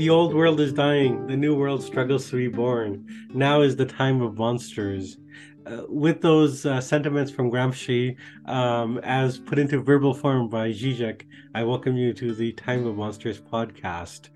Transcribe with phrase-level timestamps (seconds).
[0.00, 1.26] The old world is dying.
[1.26, 3.06] The new world struggles to be born.
[3.34, 5.18] Now is the time of monsters.
[5.66, 8.16] Uh, with those uh, sentiments from Gramsci,
[8.46, 12.96] um, as put into verbal form by Zizek, I welcome you to the Time of
[12.96, 14.30] Monsters podcast.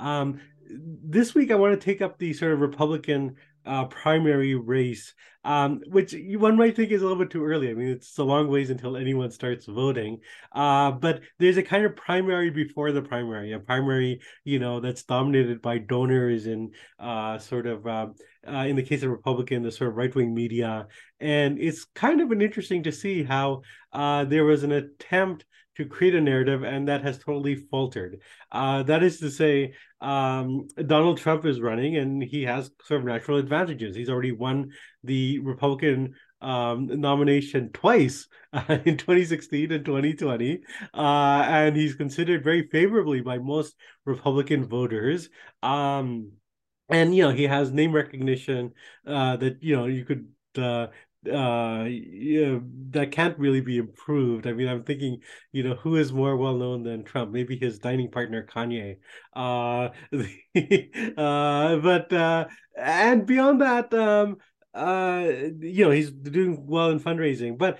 [0.00, 3.36] Um, this week, I want to take up the sort of Republican
[3.66, 7.70] uh, primary race, um, which one might think is a little bit too early.
[7.70, 10.20] I mean, it's a long ways until anyone starts voting.
[10.52, 15.02] Uh, but there's a kind of primary before the primary, a primary, you know, that's
[15.02, 18.06] dominated by donors and uh, sort of, uh,
[18.46, 20.86] uh, in the case of Republican, the sort of right wing media.
[21.20, 25.44] And it's kind of an interesting to see how uh, there was an attempt
[25.76, 28.20] to create a narrative, and that has totally faltered.
[28.52, 33.06] Uh, that is to say, um, Donald Trump is running, and he has sort of
[33.06, 33.96] natural advantages.
[33.96, 34.70] He's already won
[35.02, 40.60] the Republican um, nomination twice uh, in 2016 and 2020,
[40.92, 40.96] uh,
[41.48, 45.28] and he's considered very favorably by most Republican voters.
[45.62, 46.32] Um,
[46.90, 48.72] and you know he has name recognition
[49.06, 50.28] uh, that you know you could
[50.58, 50.88] uh,
[51.28, 52.58] uh yeah,
[52.90, 54.46] that can't really be improved.
[54.46, 55.20] I mean, I'm thinking,
[55.52, 57.32] you know, who is more well known than Trump?
[57.32, 58.98] Maybe his dining partner Kanye.
[59.34, 59.90] Uh,
[61.20, 64.38] uh but uh and beyond that, um
[64.74, 65.24] uh
[65.60, 67.78] you know, he's doing well in fundraising, but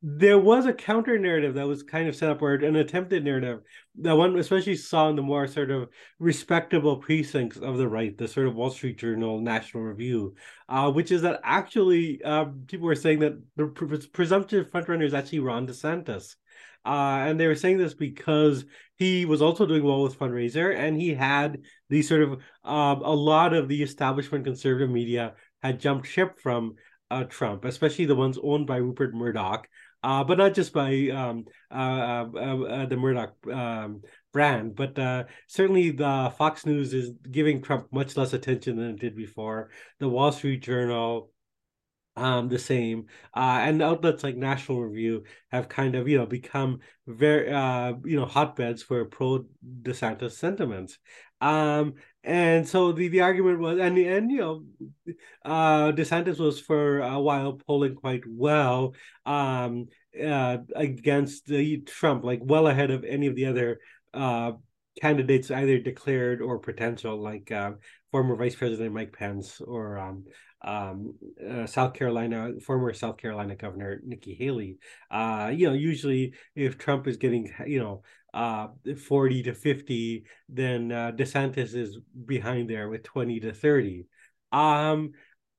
[0.00, 3.60] there was a counter narrative that was kind of set up or an attempted narrative
[3.96, 5.88] that one especially saw in the more sort of
[6.20, 10.34] respectable precincts of the right the sort of wall street journal national review
[10.68, 13.66] uh, which is that actually uh, people were saying that the
[14.12, 16.36] presumptive frontrunner is actually ron desantis.
[16.84, 18.64] Uh, and they were saying this because
[18.96, 22.32] he was also doing well with fundraiser and he had the sort of
[22.64, 26.76] um, a lot of the establishment conservative media had jumped ship from
[27.10, 29.68] uh, Trump, especially the ones owned by Rupert Murdoch,
[30.02, 35.24] uh, but not just by um, uh, uh, uh the Murdoch um, brand, but uh,
[35.46, 39.70] certainly the Fox News is giving Trump much less attention than it did before.
[39.98, 41.30] The Wall Street Journal,
[42.16, 46.80] um, the same, uh, and outlets like National Review have kind of you know become
[47.06, 49.46] very uh, you know hotbeds for pro
[49.82, 50.98] DeSantis sentiments.
[51.40, 51.94] Um,
[52.28, 54.64] and so the, the argument was, and and you know,
[55.46, 58.94] uh, DeSantis was for a while polling quite well
[59.24, 59.86] um,
[60.22, 63.80] uh, against the Trump, like well ahead of any of the other
[64.12, 64.52] uh,
[65.00, 67.72] candidates, either declared or potential, like uh,
[68.10, 70.24] former Vice President Mike Pence or um,
[70.60, 71.14] um,
[71.48, 74.76] uh, South Carolina, former South Carolina Governor Nikki Haley.
[75.10, 78.02] Uh, you know, usually if Trump is getting, you know,
[78.34, 78.68] uh,
[79.06, 84.06] 40 to 50, then uh, DeSantis is behind there with 20 to 30.
[84.52, 85.12] Um,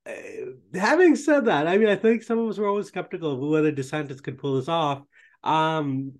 [0.05, 3.39] eh, having said that, I mean, I think some of us were always skeptical of
[3.39, 5.01] whether DeSantis could pull this off.
[5.43, 6.13] Um,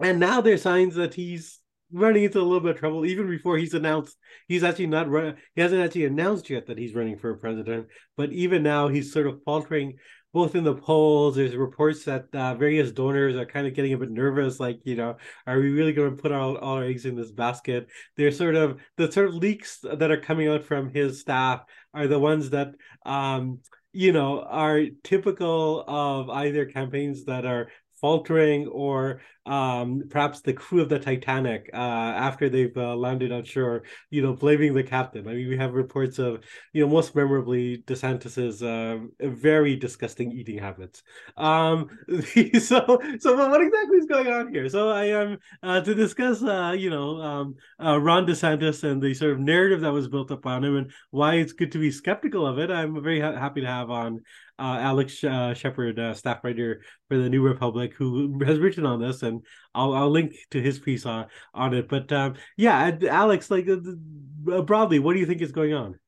[0.00, 1.60] and now there's signs that he's
[1.92, 4.16] running into a little bit of trouble even before he's announced
[4.48, 7.86] he's actually not run he hasn't actually announced yet that he's running for president
[8.16, 9.94] but even now he's sort of faltering
[10.32, 13.98] both in the polls there's reports that uh, various donors are kind of getting a
[13.98, 15.16] bit nervous like you know
[15.46, 17.88] are we really going to put all, all our eggs in this basket?
[18.16, 22.06] There's sort of the sort of leaks that are coming out from his staff are
[22.06, 23.60] the ones that um
[23.92, 27.68] you know are typical of either campaigns that are
[28.02, 33.44] faltering or um, perhaps the crew of the Titanic uh, after they've uh, landed on
[33.44, 35.26] shore, you know, blaming the captain.
[35.26, 40.58] I mean, we have reports of, you know, most memorably DeSantis's uh, very disgusting eating
[40.58, 41.02] habits.
[41.36, 41.88] Um,
[42.60, 44.68] so, so what exactly is going on here?
[44.68, 49.14] So I am uh, to discuss, uh, you know, um, uh, Ron DeSantis and the
[49.14, 51.90] sort of narrative that was built up on him and why it's good to be
[51.90, 52.70] skeptical of it.
[52.70, 54.22] I'm very ha- happy to have on
[54.62, 59.00] uh, Alex uh, Shepard, uh, staff writer for the New Republic, who has written on
[59.00, 61.88] this, and I'll I'll link to his piece on on it.
[61.88, 65.98] But um, yeah, Alex, like uh, broadly, what do you think is going on?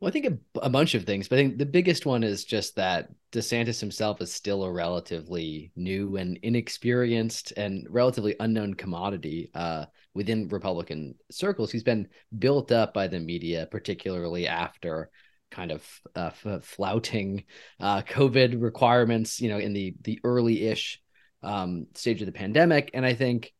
[0.00, 2.44] Well, I think a, a, bunch of things, but I think the biggest one is
[2.44, 9.50] just that DeSantis himself is still a relatively new and inexperienced and relatively unknown commodity
[9.54, 11.72] uh, within Republican circles.
[11.72, 12.06] He's been
[12.38, 15.10] built up by the media, particularly after
[15.50, 17.44] kind of uh, f- flouting
[17.80, 21.00] uh, COVID requirements, you know, in the the early-ish
[21.42, 22.90] um, stage of the pandemic.
[22.94, 23.52] And I think,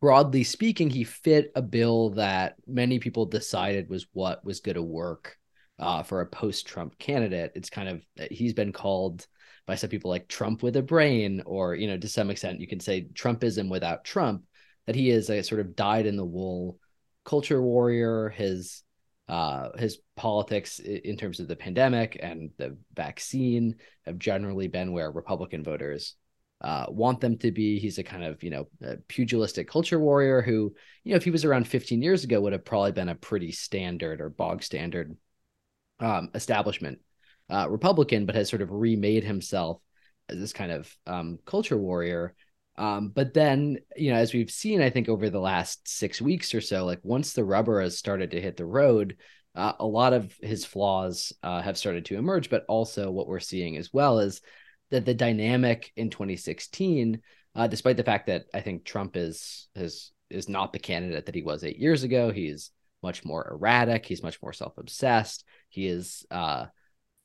[0.00, 4.82] broadly speaking, he fit a bill that many people decided was what was going to
[4.82, 5.36] work
[5.78, 7.52] uh, for a post-Trump candidate.
[7.54, 9.26] It's kind of he's been called
[9.66, 12.68] by some people like Trump with a brain, or you know, to some extent, you
[12.68, 14.44] can say Trumpism without Trump.
[14.86, 16.78] That he is a sort of dyed in the wool
[17.24, 18.28] culture warrior.
[18.28, 18.83] His
[19.28, 25.10] uh, his politics in terms of the pandemic and the vaccine have generally been where
[25.10, 26.14] Republican voters
[26.60, 27.78] uh, want them to be.
[27.78, 28.66] He's a kind of you know
[29.08, 30.74] pugilistic culture warrior who
[31.04, 33.52] you know if he was around 15 years ago would have probably been a pretty
[33.52, 35.16] standard or bog standard
[36.00, 36.98] um, establishment
[37.50, 39.80] uh, Republican, but has sort of remade himself
[40.28, 42.34] as this kind of um, culture warrior.
[42.76, 46.54] Um, but then, you know, as we've seen, I think over the last six weeks
[46.54, 49.16] or so, like once the rubber has started to hit the road,
[49.54, 52.50] uh, a lot of his flaws uh, have started to emerge.
[52.50, 54.40] But also, what we're seeing as well is
[54.90, 57.20] that the dynamic in 2016,
[57.54, 61.34] uh, despite the fact that I think Trump is is is not the candidate that
[61.34, 62.70] he was eight years ago, he's
[63.04, 64.04] much more erratic.
[64.06, 65.44] He's much more self obsessed.
[65.68, 66.66] He is uh,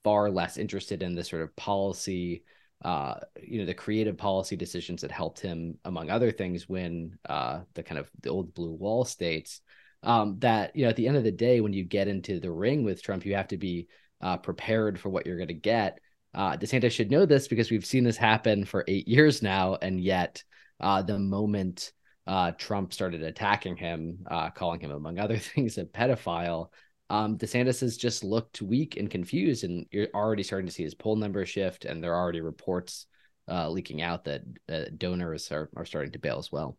[0.04, 2.44] far less interested in the sort of policy
[2.84, 7.62] uh, you know, the creative policy decisions that helped him, among other things, win uh,
[7.74, 9.62] the kind of the old blue wall states.
[10.02, 12.52] Um, that you know, at the end of the day, when you get into the
[12.52, 13.88] ring with Trump, you have to be
[14.22, 16.00] uh, prepared for what you're going to get.
[16.34, 20.00] Uh, DeSantis should know this because we've seen this happen for eight years now, and
[20.00, 20.44] yet
[20.80, 21.92] uh, the moment
[22.28, 26.70] uh, Trump started attacking him, uh, calling him, among other things, a pedophile,
[27.10, 30.96] um, DeSantis has just looked weak and confused, and you're already starting to see his
[30.96, 33.08] poll number shift, and there are already reports
[33.50, 36.78] uh, leaking out that uh, donors are, are starting to bail as well.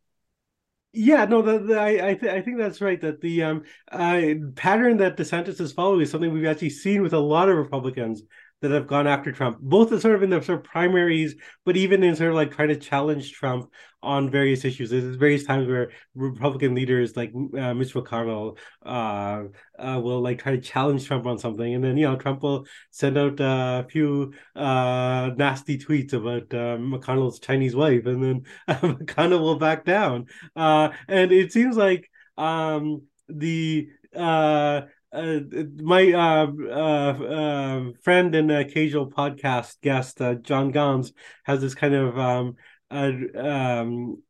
[0.93, 3.01] Yeah, no, the, the, I I, th- I think that's right.
[3.01, 3.63] That the um
[3.93, 4.23] uh,
[4.57, 8.23] pattern that DeSantis is following is something we've actually seen with a lot of Republicans
[8.61, 11.35] that have gone after Trump, both sort of in the sort of primaries,
[11.65, 13.71] but even in sort of like trying to challenge Trump
[14.03, 14.91] on various issues.
[14.91, 19.45] There's various times where Republican leaders like uh, Mitch McConnell uh,
[19.79, 22.67] uh, will like try to challenge Trump on something, and then you know Trump will
[22.91, 29.41] send out a few uh, nasty tweets about uh, McConnell's Chinese wife, and then McConnell
[29.41, 30.27] will back down.
[30.57, 33.89] Uh, and it seems like um, the
[35.13, 35.41] uh
[35.77, 41.13] my uh, uh, uh, friend and occasional podcast guest, uh, John Ganz,
[41.45, 42.57] has this kind of um,
[42.91, 44.23] um,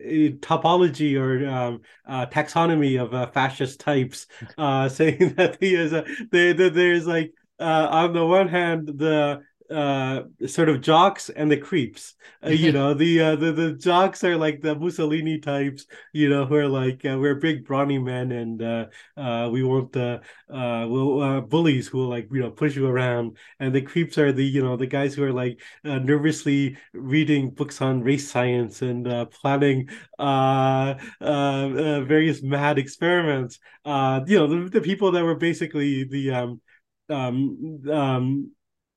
[0.00, 1.80] topology or um,
[2.28, 4.26] taxonomy of uh, fascist types,
[4.58, 10.68] saying that he is a, they, there's like on the one hand the uh sort
[10.68, 12.14] of jocks and the creeps.
[12.44, 16.44] Uh, you know the uh the, the jocks are like the mussolini types you know
[16.44, 18.86] who are like uh, we're big brawny men and uh
[19.16, 20.20] uh we want the
[20.52, 23.36] uh uh, bullies who will like you know push you around.
[23.58, 27.50] And the creeps are the you know the guys who are like uh, nervously reading
[27.50, 29.88] books on race science and uh planning
[30.18, 33.58] uh uh, uh various mad experiments.
[33.84, 36.60] Uh you know the, the people that were basically the um
[37.08, 38.50] um um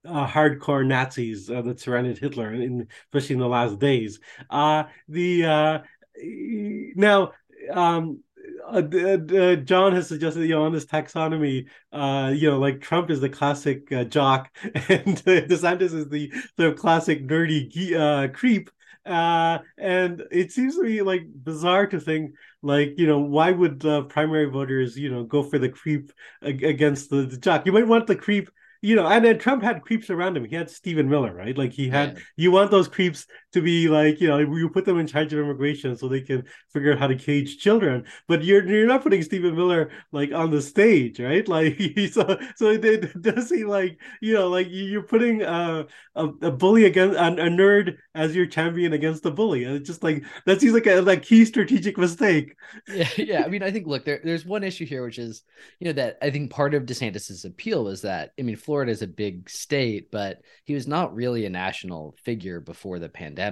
[0.06, 4.20] uh, hardcore Nazis uh, that surrounded Hitler, in, especially in the last days.
[4.50, 5.80] Uh, the uh,
[6.96, 7.32] now
[7.72, 8.20] um,
[8.66, 11.68] uh, uh, John has suggested, you know, on this taxonomy,
[12.38, 18.34] you know, like Trump is the classic jock, and DeSantis is the the classic nerdy
[18.34, 18.70] creep.
[19.06, 23.80] And it seems to me like bizarre to think, like, you know, why would
[24.10, 26.12] primary voters, you know, go for the creep
[26.42, 27.66] against the, the jock?
[27.66, 28.50] You might want the creep
[28.84, 30.44] you know, and then Trump had creeps around him.
[30.44, 31.58] He had Stephen Miller, right?
[31.58, 32.18] Like he had.
[32.18, 32.24] Yeah.
[32.36, 35.40] You want those creeps to be like, you know, you put them in charge of
[35.40, 38.06] immigration so they can figure out how to cage children.
[38.28, 41.48] But you're you're not putting Stephen Miller like on the stage, right?
[41.54, 41.78] Like
[42.12, 45.86] so so it, does seem like you know, like you're putting a
[46.16, 49.66] a, a bully against a, a, nerd as your champion against the bully.
[49.66, 52.56] And it's just like that seems like a like key strategic mistake.
[52.94, 53.44] Yeah, yeah.
[53.46, 55.44] I mean, I think look, there, there's one issue here, which is
[55.80, 58.58] you know that I think part of DeSantis's appeal was that I mean.
[58.64, 63.10] Florida is a big state, but he was not really a national figure before the
[63.10, 63.43] pandemic.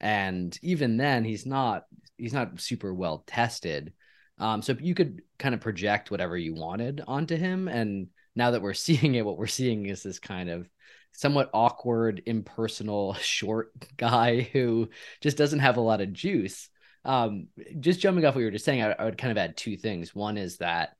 [0.00, 1.84] And even then, he's not
[2.16, 3.92] he's not super well tested.
[4.38, 7.68] Um, so you could kind of project whatever you wanted onto him.
[7.68, 10.68] And now that we're seeing it, what we're seeing is this kind of
[11.12, 14.88] somewhat awkward, impersonal, short guy who
[15.20, 16.68] just doesn't have a lot of juice.
[17.04, 17.48] Um,
[17.80, 19.76] just jumping off what you were just saying, I, I would kind of add two
[19.76, 20.14] things.
[20.14, 20.96] One is that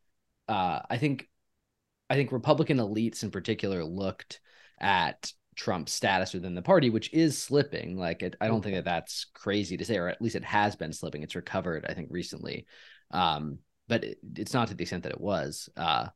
[0.49, 1.29] uh, I think
[2.11, 4.41] I think Republican elites in particular looked
[4.79, 7.97] at Trump's status within the party, which is slipping.
[7.97, 10.77] Like, it, I don't think that that's crazy to say, or at least it has
[10.77, 11.23] been slipping.
[11.23, 12.67] It's recovered, I think, recently,
[13.11, 13.59] um,
[13.89, 15.69] but it, it's not to the extent that it was.
[15.77, 16.09] Uh,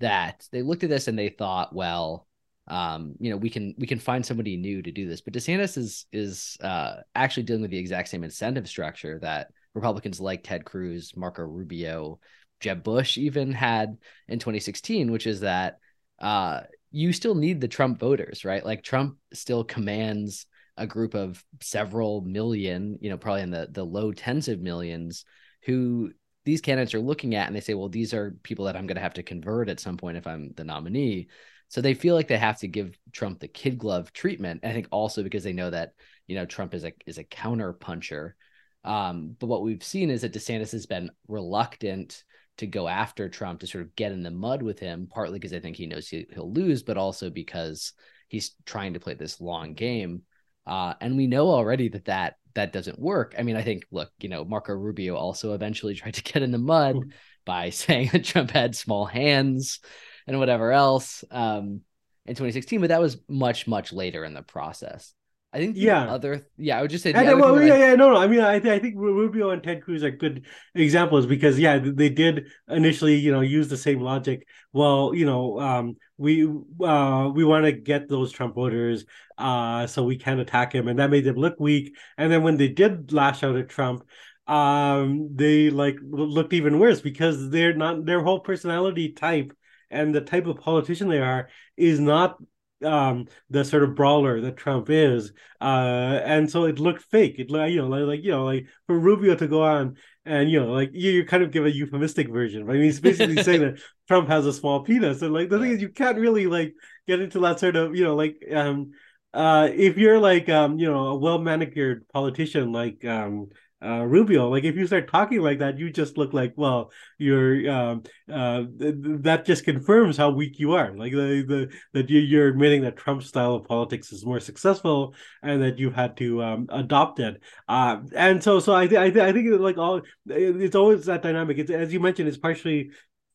[0.00, 2.26] that they looked at this and they thought, well,
[2.66, 5.20] um, you know, we can we can find somebody new to do this.
[5.20, 10.20] But DeSantis is is uh, actually dealing with the exact same incentive structure that Republicans
[10.20, 12.20] like Ted Cruz, Marco Rubio,
[12.60, 15.78] Jeb Bush even had in 2016, which is that
[16.20, 18.64] uh, you still need the Trump voters, right?
[18.64, 23.84] Like Trump still commands a group of several million, you know, probably in the the
[23.84, 25.24] low tens of millions,
[25.64, 26.10] who
[26.44, 28.96] these candidates are looking at, and they say, well, these are people that I'm going
[28.96, 31.28] to have to convert at some point if I'm the nominee.
[31.68, 34.64] So they feel like they have to give Trump the kid glove treatment.
[34.64, 35.92] I think also because they know that
[36.26, 38.34] you know Trump is a is a counter puncher.
[38.82, 42.24] Um, but what we've seen is that DeSantis has been reluctant
[42.60, 45.52] to go after Trump to sort of get in the mud with him, partly because
[45.52, 47.92] I think he knows he, will lose, but also because
[48.28, 50.22] he's trying to play this long game.
[50.66, 53.34] Uh, and we know already that that that doesn't work.
[53.38, 56.52] I mean, I think look, you know, Marco Rubio also eventually tried to get in
[56.52, 56.96] the mud
[57.44, 59.80] by saying that Trump had small hands
[60.26, 61.80] and whatever else um,
[62.26, 65.12] in 2016, but that was much much later in the process.
[65.52, 66.04] I think yeah.
[66.04, 68.16] other yeah, I would just say and, well, yeah, yeah, no, no.
[68.16, 71.80] I mean, I, th- I think Rubio and Ted Cruz are good examples because yeah,
[71.82, 74.46] they did initially, you know, use the same logic.
[74.72, 79.04] Well, you know, um, we uh, we want to get those Trump voters,
[79.38, 81.96] uh, so we can attack him, and that made them look weak.
[82.16, 84.04] And then when they did lash out at Trump,
[84.46, 89.52] um, they like looked even worse because they're not their whole personality type
[89.90, 92.36] and the type of politician they are is not
[92.84, 97.36] um the sort of brawler that Trump is uh and so it looked fake.
[97.38, 100.50] It like you know like, like you know like for Rubio to go on and
[100.50, 103.00] you know like you, you kind of give a euphemistic version but I mean he's
[103.00, 105.22] basically saying that Trump has a small penis.
[105.22, 106.74] And like the thing is you can't really like
[107.06, 108.92] get into that sort of you know like um
[109.32, 113.48] uh if you're like um you know a well manicured politician like um
[113.82, 114.48] uh, Rubio.
[114.48, 118.64] Like if you start talking like that, you just look like well, you're um, uh,
[118.78, 120.94] th- that just confirms how weak you are.
[120.96, 125.14] Like the, the that you, you're admitting that Trump's style of politics is more successful
[125.42, 127.40] and that you've had to um, adopt it.
[127.68, 131.22] Uh, and so so I th- I, th- I think like all it's always that
[131.22, 131.58] dynamic.
[131.58, 132.90] It's as you mentioned, it's partially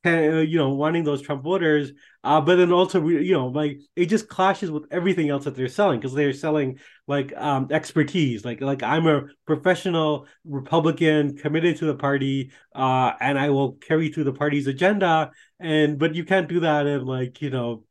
[0.05, 1.91] you know, wanting those Trump voters,
[2.23, 5.67] uh, but then also, you know, like it just clashes with everything else that they're
[5.67, 11.85] selling because they're selling like um, expertise, like like I'm a professional Republican committed to
[11.85, 16.47] the party, uh, and I will carry through the party's agenda, and but you can't
[16.47, 17.83] do that and like you know,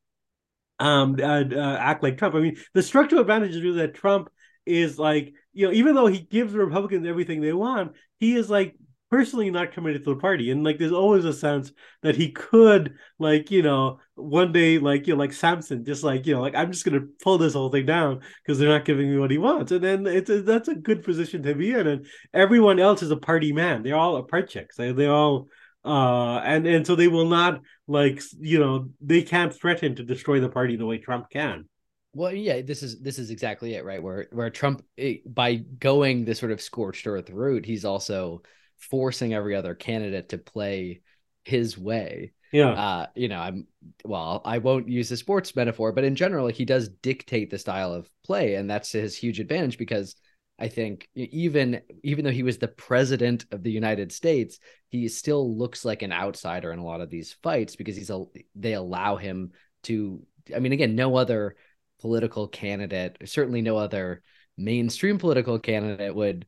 [0.79, 2.35] um, uh, uh, act like Trump.
[2.35, 4.31] I mean, the structural advantage is that Trump
[4.67, 8.77] is like you know, even though he gives Republicans everything they want, he is like
[9.15, 10.51] personally not committed to the party.
[10.51, 11.71] And like there's always a sense
[12.03, 16.27] that he could like you know one day like you know like samson just like
[16.27, 19.09] you know like i'm just gonna pull this whole thing down because they're not giving
[19.09, 19.71] me what he wants.
[19.71, 23.13] And then it's a, that's a good position to be in and everyone else is
[23.13, 23.85] a party man.
[23.85, 24.75] They're all apparatchiks.
[24.77, 25.47] They, they all
[25.85, 30.41] uh and and so they will not like you know they can't threaten to destroy
[30.41, 31.67] the party the way trump can.
[32.15, 34.03] Well, yeah, this is this is exactly it, right?
[34.03, 38.43] Where where Trump, it, by going this sort of scorched earth route, he's also
[38.91, 41.01] forcing every other candidate to play
[41.45, 42.33] his way.
[42.53, 42.71] Yeah.
[42.71, 43.67] Uh, you know, I'm
[44.05, 47.59] well, I won't use the sports metaphor, but in general, like he does dictate the
[47.59, 50.15] style of play, and that's his huge advantage because
[50.59, 55.57] I think even even though he was the president of the United States, he still
[55.57, 58.25] looks like an outsider in a lot of these fights because he's a
[58.55, 59.51] they allow him
[59.85, 60.23] to.
[60.55, 61.57] I mean, again, no other
[62.01, 64.23] political candidate, certainly no other
[64.57, 66.47] mainstream political candidate would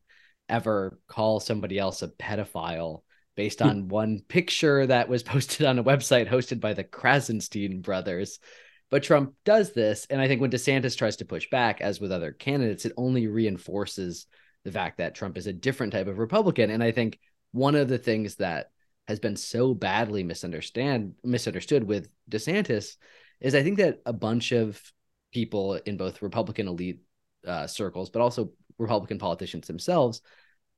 [0.48, 3.02] ever call somebody else a pedophile
[3.36, 3.68] based hmm.
[3.68, 8.38] on one picture that was posted on a website hosted by the Krassenstein brothers.
[8.90, 10.06] But Trump does this.
[10.10, 13.26] And I think when DeSantis tries to push back, as with other candidates, it only
[13.26, 14.26] reinforces
[14.64, 16.70] the fact that Trump is a different type of Republican.
[16.70, 17.18] And I think
[17.52, 18.70] one of the things that
[19.08, 22.96] has been so badly misunderstand misunderstood with DeSantis
[23.40, 24.80] is I think that a bunch of
[25.32, 27.00] people in both Republican elite
[27.46, 30.22] uh, circles, but also Republican politicians themselves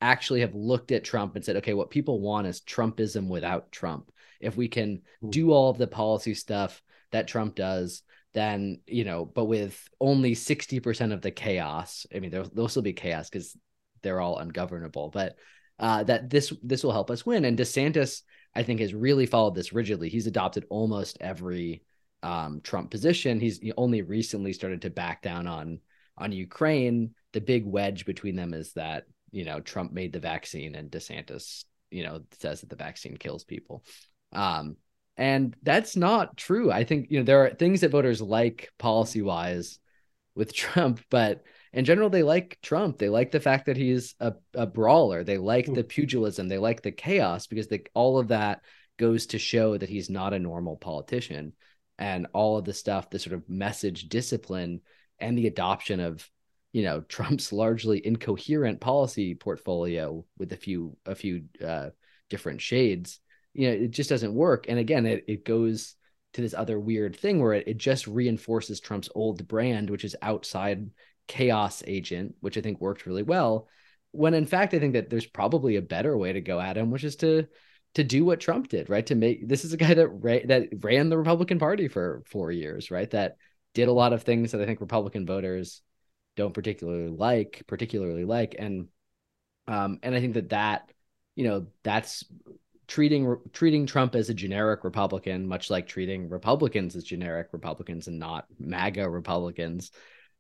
[0.01, 4.11] actually have looked at Trump and said, okay, what people want is Trumpism without Trump.
[4.41, 5.31] If we can hmm.
[5.31, 8.03] do all of the policy stuff that Trump does,
[8.35, 12.83] then, you know, but with only 60% of the chaos, I mean, there'll, there'll still
[12.83, 13.57] be chaos because
[14.03, 15.37] they're all ungovernable, but
[15.79, 17.45] uh, that this this will help us win.
[17.45, 18.23] And DeSantis,
[18.55, 20.09] I think, has really followed this rigidly.
[20.09, 21.83] He's adopted almost every
[22.23, 23.41] um, Trump position.
[23.41, 25.81] He's he only recently started to back down on
[26.17, 30.75] on Ukraine the big wedge between them is that you know Trump made the vaccine
[30.75, 33.85] and DeSantis you know says that the vaccine kills people.
[34.33, 34.77] Um,
[35.17, 36.71] and that's not true.
[36.71, 39.79] I think you know there are things that voters like policy wise
[40.35, 41.43] with Trump, but
[41.73, 42.99] in general they like Trump.
[42.99, 45.25] They like the fact that he's a, a brawler.
[45.25, 46.49] They like the pugilism.
[46.49, 48.63] They like the chaos because they, all of that
[48.99, 51.53] goes to show that he's not a normal politician.
[51.99, 54.81] And all of the stuff, the sort of message discipline
[55.19, 56.29] and the adoption of
[56.73, 61.91] you know Trump's largely incoherent policy portfolio with a few a few uh,
[62.31, 63.21] different shades.
[63.55, 64.67] You know, it just doesn't work.
[64.69, 65.95] And again, it it goes
[66.35, 70.15] to this other weird thing where it, it just reinforces Trump's old brand, which is
[70.21, 70.91] outside
[71.27, 73.69] chaos agent, which I think worked really well.
[74.13, 76.91] When in fact, I think that there's probably a better way to go at him,
[76.91, 77.47] which is to
[77.95, 79.07] to do what Trump did, right?
[79.07, 82.53] To make this is a guy that ra- that ran the Republican Party for four
[82.53, 83.11] years, right?
[83.11, 83.37] That
[83.75, 85.83] did a lot of things that I think Republican voters
[86.39, 88.89] don't particularly like, particularly like, and
[89.67, 90.91] um, and I think that that
[91.35, 92.25] you know that's
[92.87, 98.19] treating treating Trump as a generic Republican, much like treating Republicans as generic Republicans and
[98.19, 99.91] not MAGA Republicans,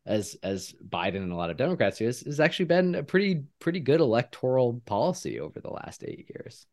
[0.06, 3.42] as as Biden and a lot of Democrats do, has, has actually been a pretty
[3.58, 6.66] pretty good electoral policy over the last eight years.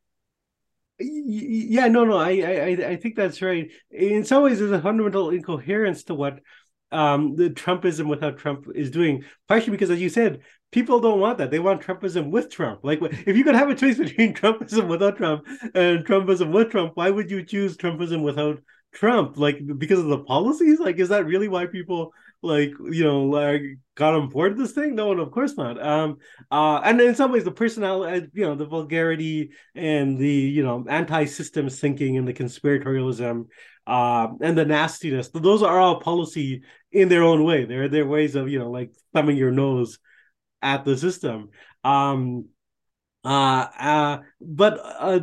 [0.99, 3.69] Yeah, no, no, I I I think that's right.
[3.89, 6.39] In some ways, there's a fundamental incoherence to what
[6.91, 11.37] um, the Trumpism without Trump is doing, partially because, as you said, people don't want
[11.39, 11.51] that.
[11.51, 12.81] They want Trumpism with Trump.
[12.83, 16.91] Like, if you could have a choice between Trumpism without Trump and Trumpism with Trump,
[16.95, 18.61] why would you choose Trumpism without
[18.93, 19.37] Trump?
[19.37, 20.79] Like, because of the policies?
[20.79, 23.61] Like, is that really why people like you know like
[23.95, 24.95] got on board this thing?
[24.95, 25.81] No, of course not.
[25.83, 26.17] Um,
[26.51, 30.63] uh, and in some ways, the personality, uh, you know, the vulgarity and the you
[30.63, 33.47] know anti-system thinking and the conspiratorialism
[33.87, 35.29] uh, and the nastiness.
[35.29, 37.65] Those are all policy in their own way.
[37.65, 39.99] They're their ways of you know like thumbing your nose
[40.61, 41.49] at the system.
[41.83, 42.49] Um,
[43.23, 45.19] uh, uh, but uh,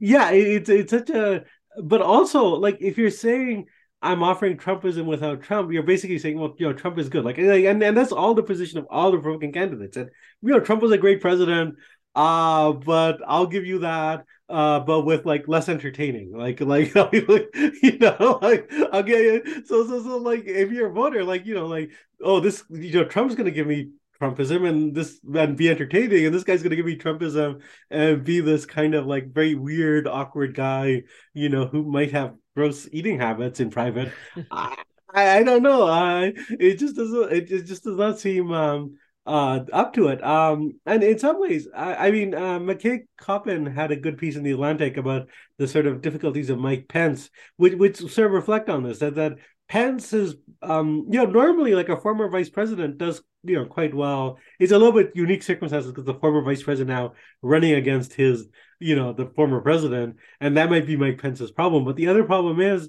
[0.00, 1.44] yeah, it's it's such a.
[1.82, 3.66] But also, like if you're saying
[4.02, 7.24] I'm offering Trumpism without Trump, you're basically saying, well, you know, Trump is good.
[7.24, 9.96] Like, and, and that's all the position of all the Republican candidates.
[9.96, 10.10] And
[10.42, 11.76] you know, Trump was a great president.
[12.14, 17.98] Uh, but I'll give you that uh, but with like less entertaining, like like you
[17.98, 19.64] know, like I'll get you.
[19.64, 21.90] So so so like if you're a voter, like you know, like
[22.22, 26.34] oh this you know Trump's gonna give me Trumpism and this and be entertaining, and
[26.34, 30.54] this guy's gonna give me Trumpism and be this kind of like very weird, awkward
[30.54, 34.12] guy, you know, who might have gross eating habits in private.
[34.50, 34.76] I,
[35.14, 35.86] I don't know.
[35.86, 40.22] I it just doesn't it, it just does not seem um uh up to it.
[40.24, 44.36] Um and in some ways i, I mean uh mckay coppins had a good piece
[44.36, 48.32] in the atlantic about the sort of difficulties of mike pence which which sort of
[48.32, 49.38] reflect on this that that
[49.68, 53.94] pence is um you know normally like a former vice president does you know quite
[53.94, 54.38] well.
[54.58, 58.48] It's a little bit unique circumstances because the former vice president now running against his
[58.80, 61.84] you know the former president and that might be mike pence's problem.
[61.84, 62.88] But the other problem is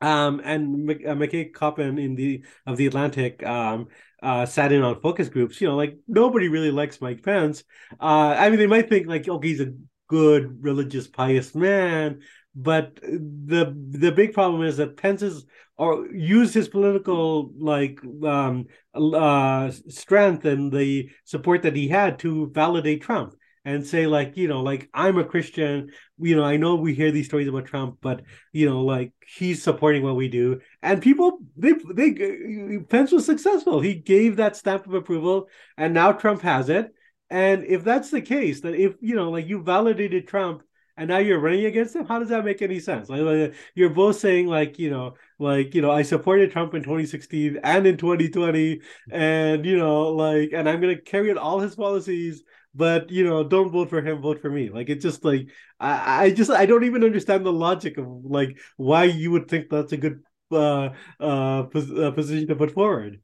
[0.00, 3.88] um, and McKay uh, Coppins in the of the Atlantic um,
[4.24, 5.60] uh, sat in on focus groups.
[5.60, 7.64] You know, like nobody really likes Mike Pence.
[8.00, 9.74] Uh, I mean, they might think like, okay, he's a
[10.08, 12.22] good, religious, pious man,
[12.54, 15.44] but the the big problem is that Pence is
[15.76, 22.50] or used his political like um, uh, strength and the support that he had to
[22.54, 25.90] validate Trump and say like you know like i'm a christian.
[26.18, 28.22] You know i know we hear these stories about trump but
[28.52, 30.60] you know like he's supporting what we do.
[30.82, 33.80] And people they they pence was successful.
[33.80, 36.94] He gave that stamp of approval and now trump has it.
[37.30, 40.62] And if that's the case that if you know like you validated trump
[40.96, 43.08] and now you're running against him how does that make any sense?
[43.08, 46.82] Like, like, you're both saying like you know like you know i supported trump in
[46.82, 51.58] 2016 and in 2020 and you know like and i'm going to carry out all
[51.58, 52.44] his policies
[52.74, 54.70] but you know don't vote for him vote for me.
[54.70, 58.58] Like it's just like i i just i don't even understand the logic of like
[58.76, 63.20] why you would think that's a good uh uh, pos- uh position to put forward.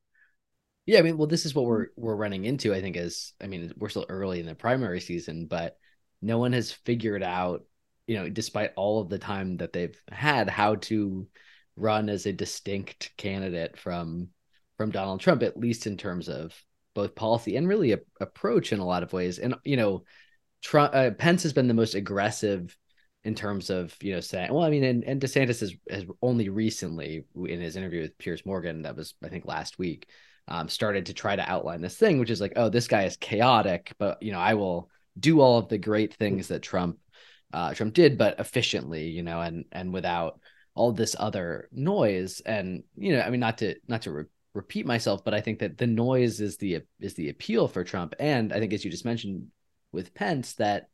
[0.87, 3.47] Yeah i mean well this is what we're we're running into i think is i
[3.47, 5.77] mean we're still early in the primary season but
[6.21, 7.65] no one has figured out
[8.07, 11.29] you know despite all of the time that they've had how to
[11.77, 14.29] run as a distinct candidate from
[14.79, 16.53] from donald trump at least in terms of
[16.95, 19.39] both policy and really a, approach in a lot of ways.
[19.39, 20.05] And you know,
[20.63, 22.77] Trump, uh, Pence has been the most aggressive
[23.25, 26.49] in terms of you know saying, well, I mean, and, and DeSantis has has only
[26.49, 30.09] recently in his interview with Piers Morgan, that was I think last week,
[30.49, 33.17] um, started to try to outline this thing, which is like, oh, this guy is
[33.17, 36.99] chaotic, but you know, I will do all of the great things that Trump
[37.53, 40.41] uh, Trump did, but efficiently, you know, and and without
[40.75, 42.41] all this other noise.
[42.41, 44.25] And you know, I mean, not to not to re-
[44.55, 48.15] repeat myself, but I think that the noise is the is the appeal for Trump,
[48.19, 49.49] and I think as you just mentioned
[49.93, 50.89] with Pence that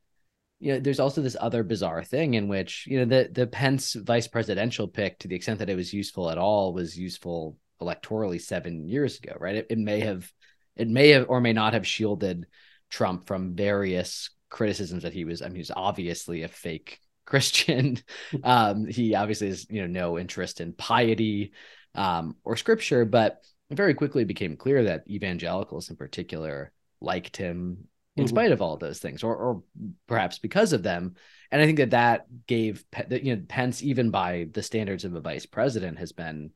[0.59, 3.95] you know there's also this other bizarre thing in which you know the the Pence
[3.95, 8.41] vice presidential pick to the extent that it was useful at all was useful electorally
[8.41, 9.57] seven years ago, right?
[9.57, 10.31] It, it may have
[10.77, 12.47] it may have or may not have shielded
[12.91, 15.43] Trump from various criticisms that he was.
[15.43, 17.99] I mean, he's obviously a fake Christian.
[18.45, 21.53] um, he obviously has you know no interest in piety
[21.97, 28.25] um, or scripture, but very quickly became clear that evangelicals in particular liked him in
[28.25, 28.29] mm-hmm.
[28.29, 29.63] spite of all those things, or, or
[30.07, 31.15] perhaps because of them.
[31.51, 35.21] And I think that that gave you know Pence, even by the standards of a
[35.21, 36.53] vice president, has been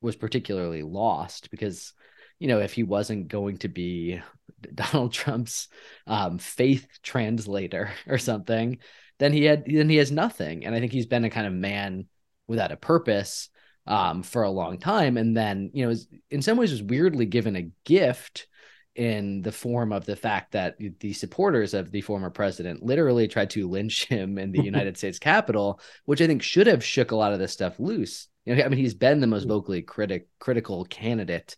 [0.00, 1.94] was particularly lost because
[2.38, 4.20] you know if he wasn't going to be
[4.74, 5.68] Donald Trump's
[6.06, 8.78] um, faith translator or something,
[9.18, 10.64] then he had then he has nothing.
[10.64, 12.06] And I think he's been a kind of man
[12.46, 13.48] without a purpose
[13.86, 15.94] um, for a long time, and then you know,
[16.30, 18.46] in some ways, was weirdly given a gift
[18.94, 23.50] in the form of the fact that the supporters of the former president literally tried
[23.50, 27.16] to lynch him in the United States Capitol, which I think should have shook a
[27.16, 28.28] lot of this stuff loose.
[28.44, 31.56] You know, I mean, he's been the most vocally critic critical candidate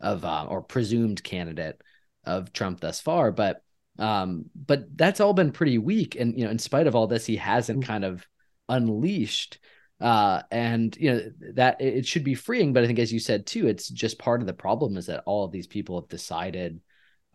[0.00, 1.80] of uh, or presumed candidate
[2.24, 3.62] of Trump thus far, but
[3.98, 6.16] um, but that's all been pretty weak.
[6.16, 7.86] And you know, in spite of all this, he hasn't mm.
[7.86, 8.26] kind of
[8.68, 9.58] unleashed.
[10.00, 13.46] Uh, and you know that it should be freeing, but I think, as you said
[13.46, 16.80] too, it's just part of the problem is that all of these people have decided,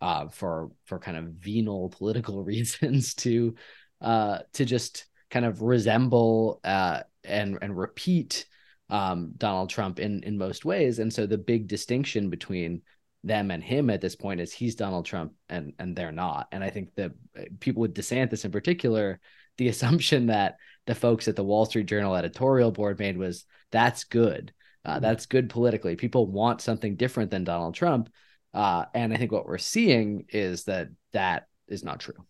[0.01, 3.55] uh, for for kind of venal political reasons to,
[4.01, 8.45] uh, to just kind of resemble uh and and repeat
[8.89, 10.99] um Donald Trump in in most ways.
[10.99, 12.81] And so the big distinction between
[13.23, 16.47] them and him at this point is he's Donald Trump and and they're not.
[16.51, 19.19] And I think that uh, people with DeSantis in particular,
[19.57, 24.03] the assumption that the folks at the Wall Street Journal editorial board made was that's
[24.03, 24.53] good.
[24.83, 25.01] Uh, mm-hmm.
[25.01, 25.95] that's good politically.
[25.95, 28.09] People want something different than Donald Trump.
[28.53, 32.25] Uh, and I think what we're seeing is that that is not true.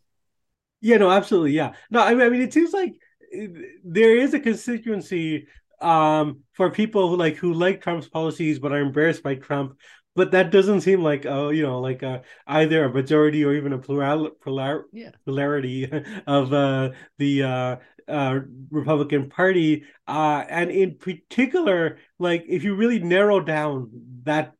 [0.81, 1.51] Yeah, no, absolutely.
[1.51, 1.73] Yeah.
[1.89, 2.95] No, I mean, I mean it seems like
[3.35, 3.47] uh,
[3.83, 5.47] there is a constituency
[5.81, 9.77] um for people who like who like Trump's policies but are embarrassed by Trump
[10.15, 13.73] but that doesn't seem like uh you know like uh, either a majority or even
[13.73, 15.11] a plural, plural yeah.
[15.25, 15.89] plurality
[16.27, 17.75] of uh the uh
[18.07, 18.39] uh
[18.71, 23.89] Republican Party uh and in particular like if you really narrow down
[24.23, 24.53] that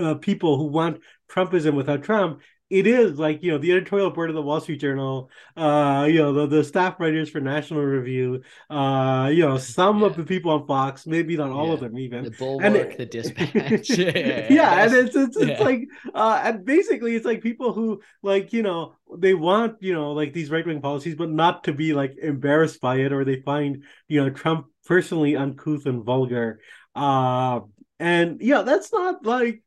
[0.00, 2.40] uh, people who want Trumpism without Trump
[2.72, 6.18] it is like you know the editorial board of the Wall Street Journal, uh, you
[6.18, 10.06] know the, the staff writers for National Review, uh, you know some yeah.
[10.06, 11.72] of the people on Fox, maybe not all yeah.
[11.74, 12.24] of them even.
[12.24, 13.90] The Bulwark, and it, the Dispatch.
[13.90, 18.54] yeah, yeah, and it's it's, it's like uh, and basically it's like people who like
[18.54, 21.92] you know they want you know like these right wing policies, but not to be
[21.92, 26.60] like embarrassed by it, or they find you know Trump personally uncouth and vulgar.
[26.94, 27.60] Uh,
[28.00, 29.62] and yeah, that's not like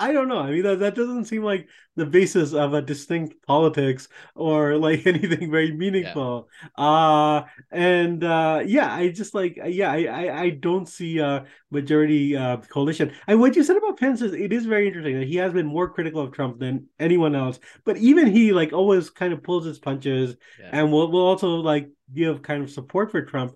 [0.00, 0.38] I don't know.
[0.38, 5.06] I mean, that, that doesn't seem like the basis of a distinct politics or like
[5.06, 6.48] anything very meaningful.
[6.78, 6.84] Yeah.
[6.84, 12.34] Uh and uh yeah, I just like yeah, I I, I don't see a majority
[12.34, 13.12] uh coalition.
[13.26, 15.66] And what you said about Pence is it is very interesting that he has been
[15.66, 17.60] more critical of Trump than anyone else.
[17.84, 20.70] But even he like always kind of pulls his punches yeah.
[20.72, 23.52] and will will also like give kind of support for Trump.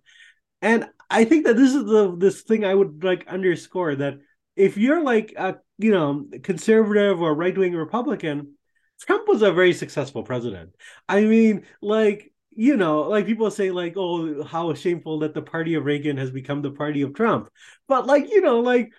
[0.61, 4.19] And I think that this is the this thing I would like underscore that
[4.57, 8.55] if you're like a you know conservative or right wing Republican,
[9.01, 10.71] Trump was a very successful president.
[11.09, 15.75] I mean, like you know, like people say, like, oh, how shameful that the party
[15.75, 17.49] of Reagan has become the party of Trump.
[17.89, 18.93] But like, you know, like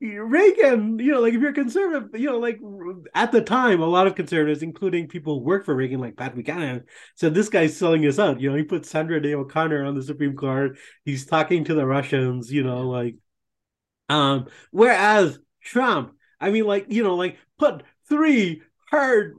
[0.00, 2.58] Reagan, you know, like if you're conservative, you know, like
[3.14, 6.34] at the time, a lot of conservatives, including people who work for Reagan, like Pat
[6.34, 6.84] Buchanan,
[7.16, 8.40] said this guy's selling us out.
[8.40, 10.78] You know, he put Sandra Day O'Connor on the Supreme Court.
[11.04, 12.52] He's talking to the Russians.
[12.52, 13.16] You know, like
[14.08, 19.36] um, whereas Trump, I mean, like, you know, like put three hard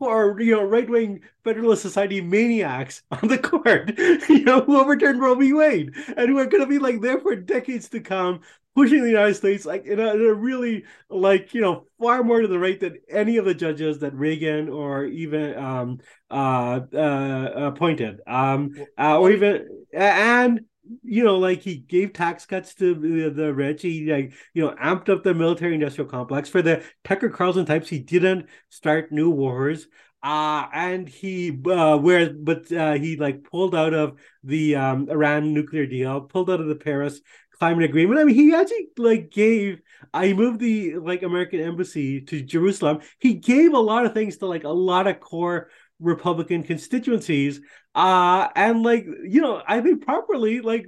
[0.00, 5.20] or you know right wing Federalist Society maniacs on the court, you know, who overturned
[5.20, 5.52] Roe v.
[5.52, 8.40] Wade and who are going to be like there for decades to come,
[8.74, 12.40] pushing the United States like in a, in a, really like you know far more
[12.40, 15.98] to the right than any of the judges that Reagan or even um
[16.30, 20.60] uh uh appointed um uh, or even and
[21.02, 23.82] you know, like he gave tax cuts to the, the rich.
[23.82, 27.88] He like you know amped up the military industrial complex for the Tucker Carlson types.
[27.88, 29.86] He didn't start new wars.
[30.20, 35.54] Uh and he uh where but uh he like pulled out of the um Iran
[35.54, 37.20] nuclear deal, pulled out of the Paris
[37.58, 38.20] climate agreement.
[38.20, 39.80] I mean, he actually like gave.
[40.14, 43.00] I moved the like American embassy to Jerusalem.
[43.18, 47.60] He gave a lot of things to like a lot of core Republican constituencies.
[47.94, 50.86] Uh, and like, you know, I think properly, like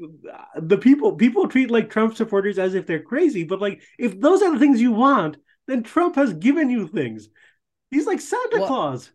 [0.56, 3.44] the people people treat like Trump supporters as if they're crazy.
[3.44, 7.28] But like if those are the things you want, then Trump has given you things.
[7.90, 9.10] He's like Santa well, Claus.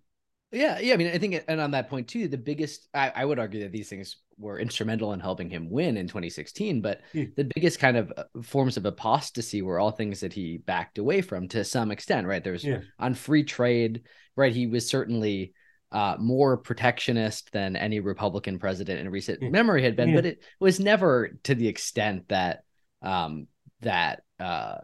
[0.51, 0.93] Yeah, yeah.
[0.93, 3.61] I mean, I think, and on that point too, the biggest I, I would argue
[3.63, 6.81] that these things were instrumental in helping him win in 2016.
[6.81, 7.25] But yeah.
[7.35, 11.21] the biggest kind of uh, forms of apostasy were all things that he backed away
[11.21, 12.43] from to some extent, right?
[12.43, 12.79] There's yeah.
[12.99, 14.03] on free trade,
[14.35, 14.53] right?
[14.53, 15.53] He was certainly
[15.95, 19.49] uh, more protectionist than any Republican president in recent yeah.
[19.49, 20.15] memory had been, yeah.
[20.15, 22.63] but it was never to the extent that
[23.01, 23.47] um,
[23.79, 24.79] that uh,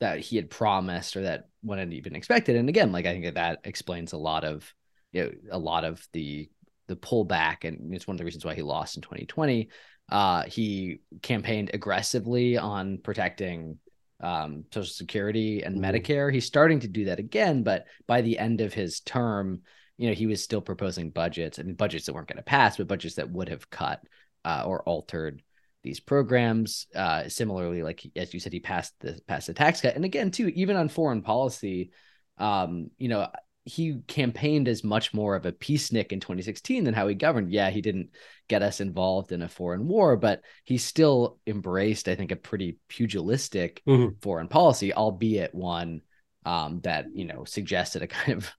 [0.00, 2.56] that he had promised or that one had even expected.
[2.56, 4.70] And again, like I think that, that explains a lot of
[5.10, 6.50] you know a lot of the
[6.86, 9.70] the pullback, and it's one of the reasons why he lost in 2020.
[10.10, 13.78] Uh, he campaigned aggressively on protecting
[14.20, 15.96] um, Social Security and mm-hmm.
[15.96, 16.30] Medicare.
[16.30, 19.62] He's starting to do that again, but by the end of his term,
[19.98, 21.58] you know, he was still proposing budgets.
[21.58, 24.00] and budgets that weren't going to pass, but budgets that would have cut
[24.44, 25.42] uh, or altered
[25.82, 26.86] these programs.
[26.94, 30.30] Uh, similarly, like as you said, he passed the passed the tax cut, and again,
[30.30, 31.90] too, even on foreign policy,
[32.38, 33.28] um, you know,
[33.64, 37.52] he campaigned as much more of a peacenik in 2016 than how he governed.
[37.52, 38.10] Yeah, he didn't
[38.48, 42.78] get us involved in a foreign war, but he still embraced, I think, a pretty
[42.88, 44.14] pugilistic mm-hmm.
[44.20, 46.02] foreign policy, albeit one
[46.44, 48.52] um, that you know suggested a kind of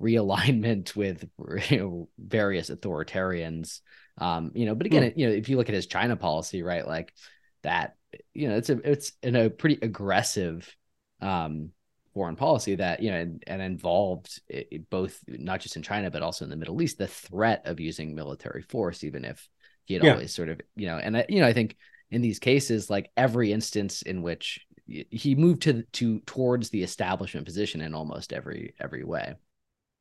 [0.00, 1.28] realignment with
[1.70, 3.80] you know, various authoritarians.
[4.18, 5.12] Um, you know, but again, mm.
[5.16, 7.14] you know, if you look at his China policy, right, like
[7.62, 7.96] that,
[8.34, 10.74] you know, it's a it's in a pretty aggressive
[11.20, 11.70] um
[12.14, 16.22] foreign policy that you know and, and involved it, both not just in China but
[16.22, 19.48] also in the Middle East the threat of using military force even if
[19.84, 20.12] he had yeah.
[20.12, 21.76] always sort of you know and I, you know I think
[22.10, 27.46] in these cases like every instance in which he moved to to towards the establishment
[27.46, 29.34] position in almost every every way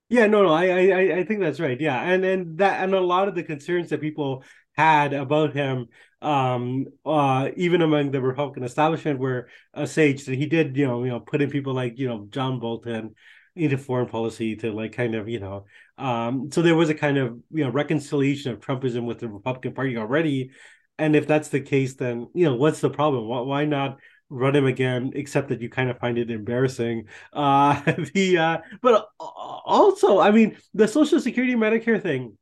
[0.10, 3.00] yeah no no I I I think that's right yeah and and that and a
[3.00, 4.44] lot of the concerns that people
[4.76, 5.88] had about him
[6.22, 11.04] um uh even among the republican establishment were a sage that he did you know
[11.04, 13.16] you know put in people like you know john bolton
[13.56, 15.66] into foreign policy to like kind of you know
[15.98, 19.74] um so there was a kind of you know reconciliation of trumpism with the republican
[19.74, 20.52] party already
[20.98, 23.28] and if that's the case then you know what's the problem?
[23.28, 27.80] Why, why not run him again except that you kind of find it embarrassing uh
[28.14, 32.38] the uh but also i mean the social security medicare thing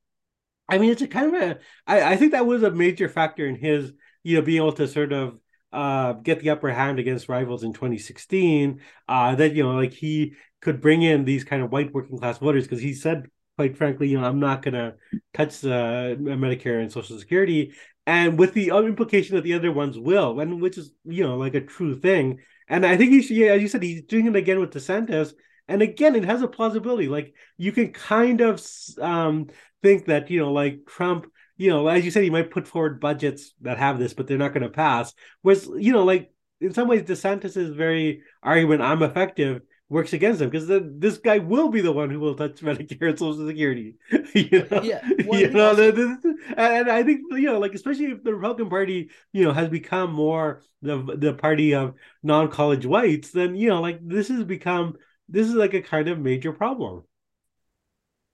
[0.69, 1.59] I mean, it's a kind of a.
[1.85, 4.87] I, I think that was a major factor in his, you know, being able to
[4.87, 5.39] sort of
[5.71, 8.81] uh, get the upper hand against rivals in 2016.
[9.07, 12.37] Uh, that you know, like he could bring in these kind of white working class
[12.39, 14.95] voters because he said, quite frankly, you know, I'm not gonna
[15.33, 17.73] touch uh, Medicare and Social Security,
[18.07, 21.53] and with the implication that the other ones will, and which is you know like
[21.53, 22.39] a true thing.
[22.69, 25.33] And I think he should, yeah, as you said, he's doing it again with DeSantis.
[25.69, 27.07] And again, it has a plausibility.
[27.07, 28.65] Like you can kind of
[28.99, 29.47] um,
[29.83, 32.99] think that you know like Trump you know as you said he might put forward
[32.99, 36.73] budgets that have this but they're not going to pass whereas you know like in
[36.73, 40.67] some ways DeSantis is very argument I'm effective works against him because
[40.99, 43.95] this guy will be the one who will touch Medicare and Social Security.
[44.33, 44.81] you know?
[44.81, 46.17] Yeah, well, you know, also...
[46.57, 50.13] and I think you know, like especially if the Republican Party, you know, has become
[50.13, 54.95] more the the party of non college whites, then you know, like this has become
[55.29, 57.03] this is like a kind of major problem.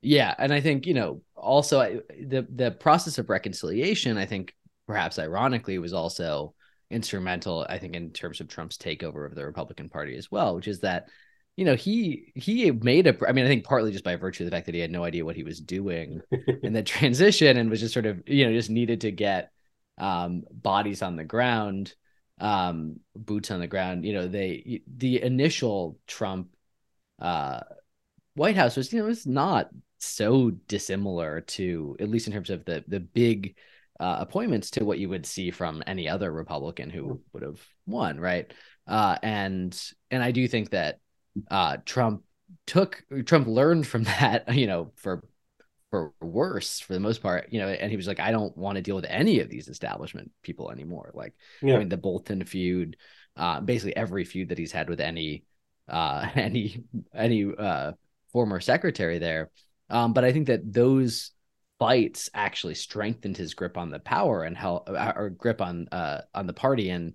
[0.01, 4.17] Yeah, and I think you know also the the process of reconciliation.
[4.17, 4.55] I think
[4.87, 6.55] perhaps ironically was also
[6.89, 7.65] instrumental.
[7.69, 10.81] I think in terms of Trump's takeover of the Republican Party as well, which is
[10.81, 11.07] that
[11.55, 13.15] you know he he made a.
[13.27, 15.03] I mean, I think partly just by virtue of the fact that he had no
[15.03, 16.21] idea what he was doing
[16.63, 19.51] in the transition and was just sort of you know just needed to get
[19.97, 21.93] um, bodies on the ground,
[22.39, 24.05] um, boots on the ground.
[24.05, 26.49] You know, they the initial Trump.
[27.19, 27.61] Uh,
[28.35, 32.65] White House was, you know, it's not so dissimilar to at least in terms of
[32.65, 33.55] the the big
[33.99, 38.19] uh, appointments to what you would see from any other Republican who would have won,
[38.19, 38.51] right?
[38.87, 39.79] Uh, and
[40.11, 40.99] and I do think that
[41.49, 42.23] uh, Trump
[42.67, 45.23] took Trump learned from that, you know, for
[45.91, 48.77] for worse for the most part, you know, and he was like, I don't want
[48.77, 51.11] to deal with any of these establishment people anymore.
[51.13, 51.75] Like, yeah.
[51.75, 52.97] I mean, the Bolton feud,
[53.37, 55.43] uh, basically every feud that he's had with any
[55.89, 57.91] uh any any uh
[58.31, 59.51] former secretary there
[59.89, 61.31] um, but I think that those
[61.79, 66.21] fights actually strengthened his grip on the power and help uh, or grip on uh,
[66.33, 67.13] on the party and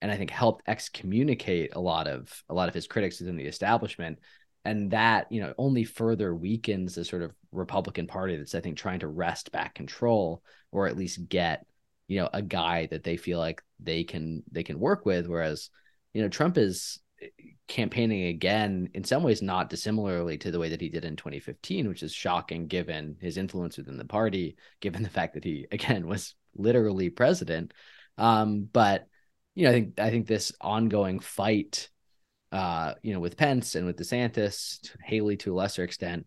[0.00, 3.46] and I think helped excommunicate a lot of a lot of his critics within the
[3.46, 4.18] establishment.
[4.64, 8.76] And that, you know, only further weakens the sort of Republican Party that's, I think,
[8.76, 11.64] trying to wrest back control or at least get,
[12.08, 15.28] you know, a guy that they feel like they can they can work with.
[15.28, 15.70] Whereas,
[16.12, 17.00] you know, Trump is
[17.68, 21.88] campaigning again in some ways not dissimilarly to the way that he did in 2015
[21.88, 26.06] which is shocking given his influence within the party given the fact that he again
[26.06, 27.72] was literally president
[28.18, 29.06] um, but
[29.56, 31.88] you know i think i think this ongoing fight
[32.52, 36.24] uh, you know with pence and with desantis haley to a lesser extent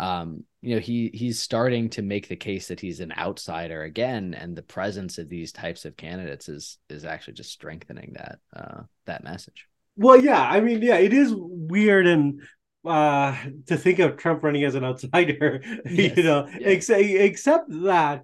[0.00, 4.34] um, you know he he's starting to make the case that he's an outsider again
[4.34, 8.82] and the presence of these types of candidates is is actually just strengthening that uh,
[9.06, 12.40] that message well, yeah, I mean, yeah, it is weird and
[12.84, 16.90] uh to think of Trump running as an outsider, yes, you know, yes.
[16.90, 18.22] ex- except that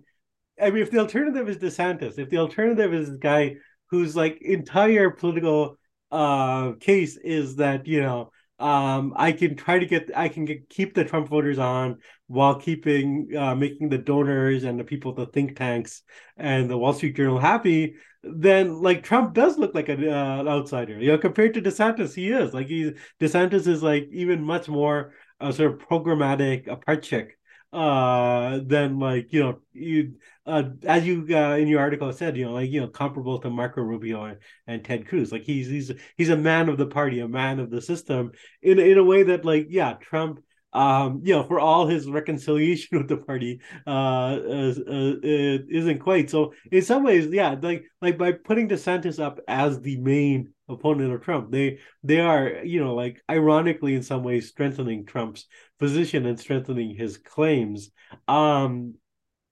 [0.60, 3.56] I mean if the alternative is DeSantis, if the alternative is this guy
[3.90, 5.78] whose like entire political
[6.10, 10.68] uh case is that, you know, um, I can try to get I can get,
[10.68, 15.26] keep the Trump voters on while keeping uh, making the donors and the people, the
[15.26, 16.02] think tanks
[16.36, 17.94] and the Wall Street Journal happy.
[18.22, 22.30] Then, like Trump does look like an, uh, outsider, you know, compared to DeSantis, he
[22.30, 27.36] is like he's DeSantis is like even much more uh, sort of programmatic, a chick
[27.70, 30.14] uh than like you know you
[30.48, 33.50] uh, as you uh, in your article said, you know, like you know, comparable to
[33.50, 35.30] Marco Rubio and, and Ted Cruz.
[35.30, 38.32] Like he's he's he's a man of the party, a man of the system,
[38.62, 40.40] in in a way that like yeah, Trump
[40.74, 46.28] um you know for all his reconciliation with the party uh, uh, uh, isn't quite
[46.28, 51.10] so in some ways yeah like like by putting desantis up as the main opponent
[51.10, 55.46] of trump they they are you know like ironically in some ways strengthening trump's
[55.78, 57.90] position and strengthening his claims
[58.28, 58.94] um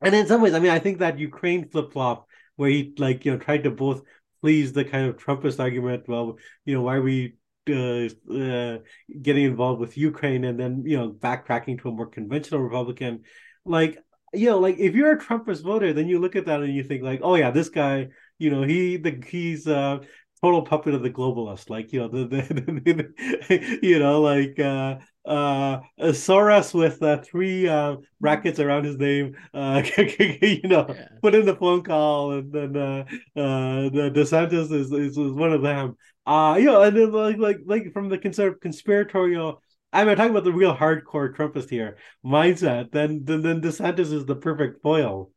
[0.00, 3.32] and in some ways i mean i think that ukraine flip-flop where he like you
[3.32, 4.02] know tried to both
[4.40, 7.36] please the kind of trumpist argument well you know why are we
[7.68, 8.78] uh, uh,
[9.22, 13.24] getting involved with Ukraine and then you know backtracking to a more conventional Republican,
[13.64, 13.98] like
[14.32, 16.82] you know, like if you're a Trumpist voter, then you look at that and you
[16.82, 19.98] think like, oh yeah, this guy, you know, he the he's uh
[20.42, 22.42] total puppet of the globalist, like you know the, the,
[23.48, 24.96] the you know like uh
[25.26, 31.08] uh, Soros with uh, three uh, brackets around his name, uh, you know, yeah.
[31.22, 33.04] put in the phone call, and then uh,
[33.36, 35.96] uh, the DeSantis is, is, is one of them.
[36.26, 39.62] Uh, you know, and then like like like from the conservative conspiratorial.
[39.92, 42.90] I mean, I'm talking about the real hardcore Trumpist here mindset.
[42.92, 45.30] Then then then DeSantis is the perfect foil.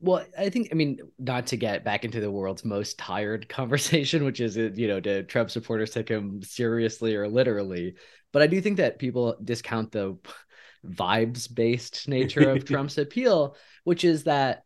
[0.00, 4.24] Well, I think I mean not to get back into the world's most tired conversation,
[4.24, 7.94] which is you know, do Trump supporters take him seriously or literally?
[8.32, 10.18] But I do think that people discount the
[10.86, 14.64] vibes based nature of Trump's appeal, which is that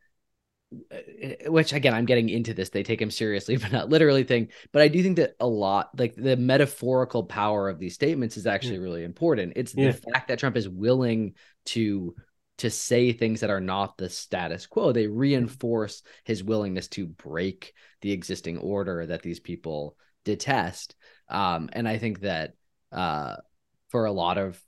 [0.91, 2.71] uh, which again i'm getting into this.
[2.71, 4.49] They take him seriously but not literally thing.
[4.73, 8.47] But i do think that a lot like the metaphorical power of these statements is
[8.47, 8.83] actually yeah.
[8.83, 9.55] really important.
[9.57, 9.91] It's yeah.
[9.91, 11.35] the fact that trump is willing
[11.67, 12.15] to
[12.59, 14.93] to say things that are not the status quo.
[14.93, 17.73] They reinforce his willingness to break
[18.03, 20.95] the existing order that these people detest.
[21.29, 22.55] Um and i think that
[22.93, 23.37] uh
[23.93, 24.61] for a lot of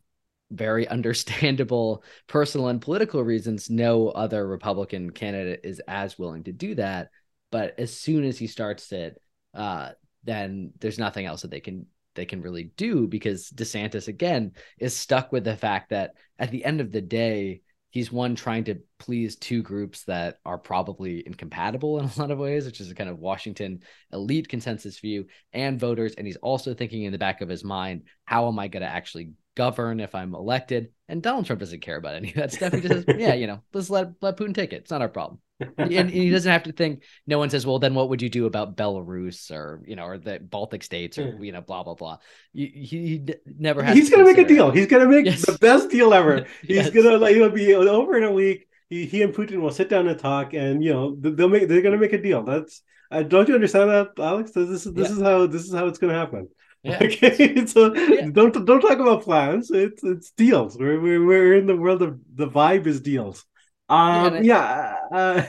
[0.51, 6.77] very understandable personal and political reasons, no other Republican candidate is as willing to do
[6.77, 7.09] that.
[7.51, 9.21] But as soon as he starts it,
[9.55, 9.91] uh,
[10.23, 14.97] then there's nothing else that they can they can really do because DeSantis again is
[14.97, 17.63] stuck with the fact that at the end of the day,
[17.95, 22.39] he's one trying to please two groups that are probably incompatible in a lot of
[22.39, 23.79] ways, which is a kind of Washington
[24.13, 26.13] elite consensus view and voters.
[26.19, 28.89] And he's also thinking in the back of his mind, how am I going to
[28.89, 30.91] actually govern if I'm elected.
[31.09, 32.73] And Donald Trump doesn't care about any of that stuff.
[32.73, 34.77] He just says, yeah, you know, let's let, let Putin take it.
[34.77, 35.41] It's not our problem.
[35.79, 38.47] and, he doesn't have to think, no one says, well, then what would you do
[38.47, 42.19] about Belarus or, you know, or the Baltic states or, you know, blah, blah, blah.
[42.53, 43.27] He, he
[43.59, 44.71] never has He's going to make a deal.
[44.71, 45.47] He's going to make yes.
[45.47, 46.47] the best deal ever.
[46.63, 46.91] He's yes.
[46.91, 48.67] going to, like, it'll be over in a week.
[48.89, 51.83] He, he and Putin will sit down and talk and, you know, they'll make, they're
[51.83, 52.43] going to make a deal.
[52.43, 54.51] That's, uh, don't you understand that, Alex?
[54.53, 55.17] This is, this yeah.
[55.17, 56.49] is how, this is how it's going to happen.
[56.85, 56.99] Yeah.
[57.03, 58.29] Okay, so yeah.
[58.31, 59.71] don't don't talk about plans.
[59.71, 60.77] It's it's deals.
[60.79, 63.47] We're, we're we're in the world of the vibe is deals.
[63.89, 64.97] Um, yeah.
[65.11, 65.43] Uh,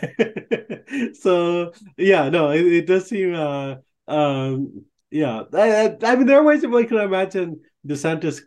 [1.13, 3.35] so yeah, no, it, it does seem.
[3.35, 3.75] Uh,
[4.07, 8.41] um, yeah, I, I mean, there are ways that one can imagine DeSantis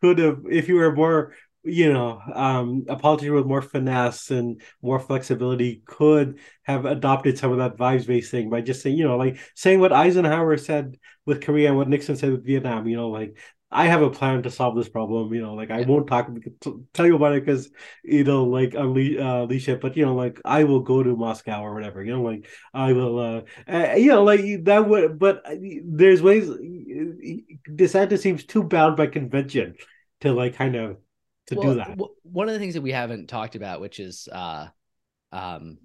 [0.00, 4.62] could have, if he were more you know, um, a politician with more finesse and
[4.82, 9.04] more flexibility could have adopted some of that vibes based thing by just saying, you
[9.04, 12.96] know, like saying what Eisenhower said with Korea and what Nixon said with Vietnam, you
[12.96, 13.38] know, like
[13.70, 16.30] I have a plan to solve this problem, you know, like I won't talk
[16.94, 17.70] tell you about it because
[18.02, 21.60] it'll like unleash, uh, unleash it, but you know, like I will go to Moscow
[21.62, 25.42] or whatever, you know, like I will, uh, uh you know, like that would, but
[25.44, 26.48] uh, there's ways.
[27.68, 29.74] DeSantis seems too bound by convention
[30.22, 30.96] to like kind of
[31.48, 31.88] to well, do that.
[31.88, 34.68] W- one of the things that we haven't talked about, which is, uh,
[35.32, 35.78] um,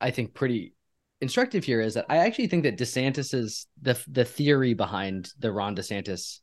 [0.00, 0.74] I think pretty
[1.20, 5.76] instructive here, is that I actually think that DeSantis's the the theory behind the Ron
[5.76, 6.40] DeSantis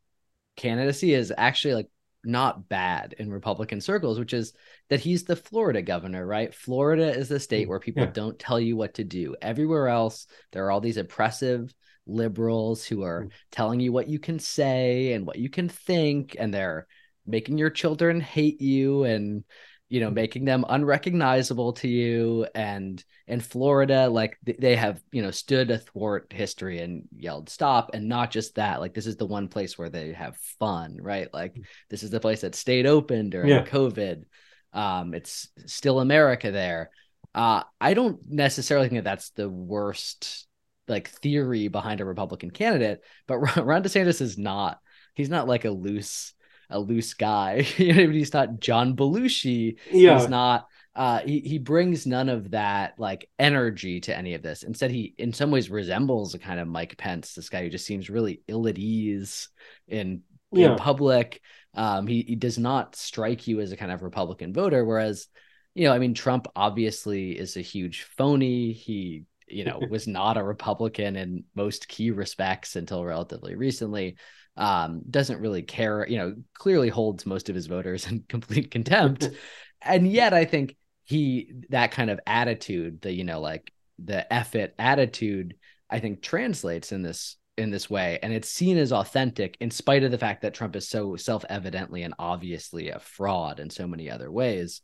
[0.55, 1.87] candidacy is actually like
[2.23, 4.53] not bad in Republican circles, which is
[4.89, 6.53] that he's the Florida governor, right?
[6.53, 8.11] Florida is the state where people yeah.
[8.11, 9.35] don't tell you what to do.
[9.41, 11.73] Everywhere else, there are all these oppressive
[12.05, 13.31] liberals who are mm.
[13.51, 16.87] telling you what you can say and what you can think, and they're
[17.29, 19.43] making your children hate you and
[19.89, 20.15] you know mm-hmm.
[20.15, 26.31] making them unrecognizable to you and in florida like they have you know stood athwart
[26.31, 29.89] history and yelled stop and not just that like this is the one place where
[29.89, 31.63] they have fun right like mm.
[31.89, 33.65] this is the place that stayed open during yeah.
[33.65, 34.23] covid
[34.73, 36.91] um it's still america there
[37.33, 40.47] uh i don't necessarily think that that's the worst
[40.87, 44.79] like theory behind a republican candidate but ron desantis is not
[45.15, 46.33] he's not like a loose
[46.69, 47.65] a loose guy.
[47.77, 49.77] you know, he's not John Belushi.
[49.91, 50.19] Yeah.
[50.19, 54.63] He's not uh he, he brings none of that like energy to any of this.
[54.63, 57.85] Instead, he in some ways resembles a kind of Mike Pence, this guy who just
[57.85, 59.49] seems really ill at ease
[59.87, 60.71] in yeah.
[60.71, 61.41] in public.
[61.75, 65.27] Um he, he does not strike you as a kind of Republican voter, whereas
[65.75, 68.73] you know, I mean, Trump obviously is a huge phony.
[68.73, 74.17] He, you know, was not a Republican in most key respects until relatively recently.
[74.59, 79.29] Um, doesn't really care, you know, clearly holds most of his voters in complete contempt.
[79.81, 84.73] and yet I think he that kind of attitude, the, you know, like the effort
[84.77, 85.55] attitude,
[85.89, 88.19] I think translates in this in this way.
[88.21, 92.03] And it's seen as authentic in spite of the fact that Trump is so self-evidently
[92.03, 94.81] and obviously a fraud in so many other ways.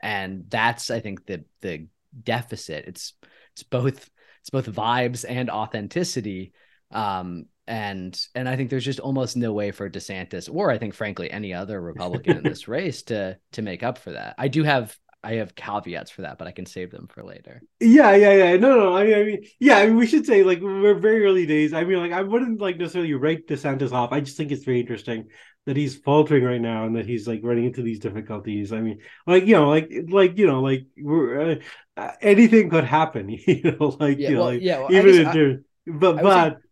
[0.00, 1.86] And that's I think the the
[2.22, 2.84] deficit.
[2.86, 3.14] It's
[3.52, 4.10] it's both
[4.40, 6.52] it's both vibes and authenticity
[6.90, 10.94] um and and I think there's just almost no way for DeSantis or I think
[10.94, 14.34] frankly any other Republican in this race to to make up for that.
[14.38, 17.60] I do have I have caveats for that, but I can save them for later.
[17.80, 18.56] Yeah, yeah, yeah.
[18.56, 18.96] No, no.
[18.96, 19.78] I mean, I mean, yeah.
[19.78, 21.72] I mean, we should say like we're very early days.
[21.74, 24.12] I mean, like I wouldn't like necessarily write DeSantis off.
[24.12, 25.28] I just think it's very interesting
[25.66, 28.72] that he's faltering right now and that he's like running into these difficulties.
[28.72, 31.60] I mean, like you know, like like you know, like we're,
[31.96, 33.28] uh, anything could happen.
[33.46, 34.78] You know, like yeah, you know, well, like yeah.
[34.78, 36.67] Well, even I, in but but say,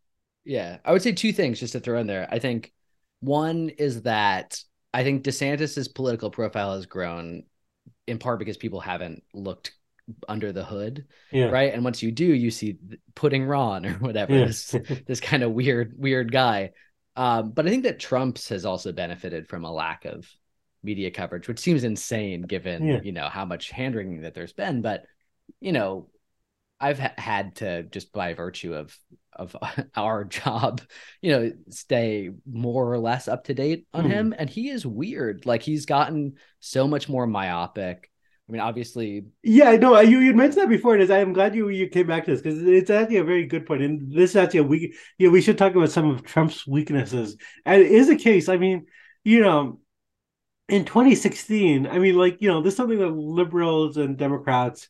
[0.46, 2.26] yeah, I would say two things just to throw in there.
[2.30, 2.72] I think
[3.20, 4.58] one is that
[4.94, 7.42] I think DeSantis's political profile has grown
[8.06, 9.72] in part because people haven't looked
[10.28, 11.46] under the hood yeah.
[11.46, 12.78] right and once you do you see
[13.16, 14.44] Pudding Ron or whatever Yeah.
[14.46, 14.74] this
[15.06, 16.70] this kind of weird weird guy
[17.16, 20.24] um, but i think that trump's has also benefited from a lack of
[20.84, 23.00] media coverage which seems insane given Yeah.
[23.02, 25.04] you know how much hand wringing that there's been but
[25.60, 26.08] you know
[26.80, 28.96] i've ha- had to just by virtue of
[29.32, 29.56] of
[29.96, 30.80] our job
[31.20, 34.10] you know stay more or less up to date on Mhm.
[34.10, 38.10] him and he is weird like he's gotten so much more myopic
[38.48, 41.88] i mean obviously Yeah, no, you you mentioned that before, and I'm glad you you
[41.88, 43.82] came back to this because it's actually a very good point.
[43.82, 47.36] And this is actually a we yeah we should talk about some of Trump's weaknesses.
[47.64, 48.48] And it is a case.
[48.48, 48.86] I mean,
[49.24, 49.80] you know,
[50.68, 54.88] in 2016, I mean, like you know, this is something that liberals and Democrats,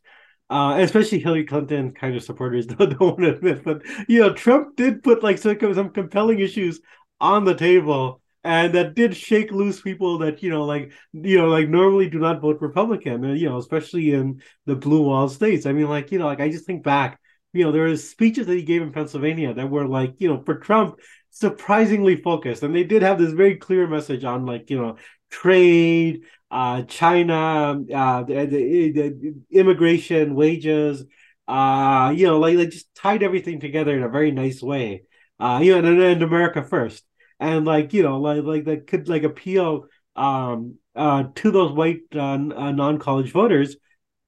[0.49, 4.33] uh, especially Hillary Clinton kind of supporters don't, don't want to admit, but you know,
[4.33, 6.81] Trump did put like some some compelling issues
[7.21, 8.21] on the table.
[8.45, 12.21] And that did shake loose people that you know, like you know, like normally do
[12.21, 13.25] not vote Republican.
[13.25, 15.67] uh, You know, especially in the blue wall states.
[15.67, 17.19] I mean, like, you know, like I just think back,
[17.53, 20.43] you know, there was speeches that he gave in Pennsylvania that were like, you know,
[20.45, 22.63] for Trump, surprisingly focused.
[22.63, 24.97] And they did have this very clear message on like, you know,
[25.31, 31.05] trade, uh, China, uh, the, the, the immigration, wages,
[31.49, 35.05] uh, you know, like they just tied everything together in a very nice way.
[35.39, 37.05] Uh, you know, and, and America first.
[37.39, 42.01] And like, you know, like like that could like appeal um uh to those white
[42.15, 43.77] uh, uh, non-college voters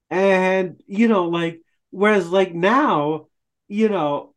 [0.09, 3.27] and you know like whereas like now
[3.67, 4.33] you know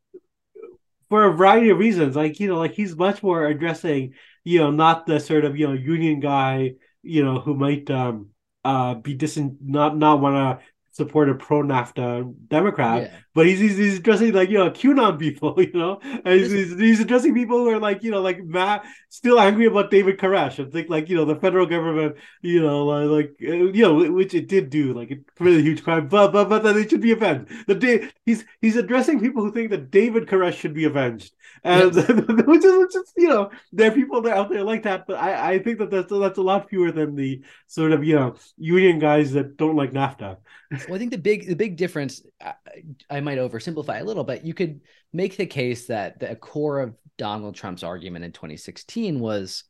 [1.09, 4.15] for a variety of reasons like you know like he's much more addressing
[4.45, 6.73] you know not the sort of you know union guy
[7.03, 8.29] you know who might um
[8.65, 13.19] uh be dis not not want to support a pro NAFTA Democrat yeah.
[13.35, 16.79] but he's, he's he's addressing like you know QAnon people, you know, and he's, he's,
[16.79, 20.59] he's addressing people who are like you know like mad, still angry about David Koresh.
[20.59, 23.09] And think like you know the federal government, you know, like,
[23.41, 26.33] like uh, you know which it did do like it committed a huge crime, but
[26.33, 27.51] but but that it should be avenged.
[27.67, 31.33] The day he's he's addressing people who think that David Koresh should be avenged,
[31.65, 31.95] and
[32.47, 35.17] which is which is you know there are people that out there like that, but
[35.17, 38.37] I I think that that's that's a lot fewer than the sort of you know
[38.57, 40.39] union guys that don't like NAFTA.
[40.89, 42.55] well i think the big the big difference I,
[43.11, 44.81] I might oversimplify a little but you could
[45.13, 49.65] make the case that the core of donald trump's argument in 2016 was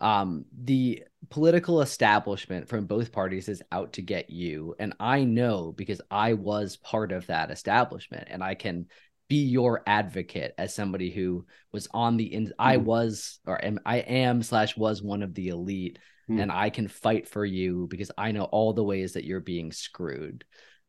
[0.00, 5.72] um, the political establishment from both parties is out to get you and i know
[5.76, 8.86] because i was part of that establishment and i can
[9.34, 12.84] be your advocate as somebody who was on the in i Mhm.
[12.84, 16.40] was or am i am slash was one of the elite Mhm.
[16.42, 19.72] and i can fight for you because i know all the ways that you're being
[19.72, 20.44] screwed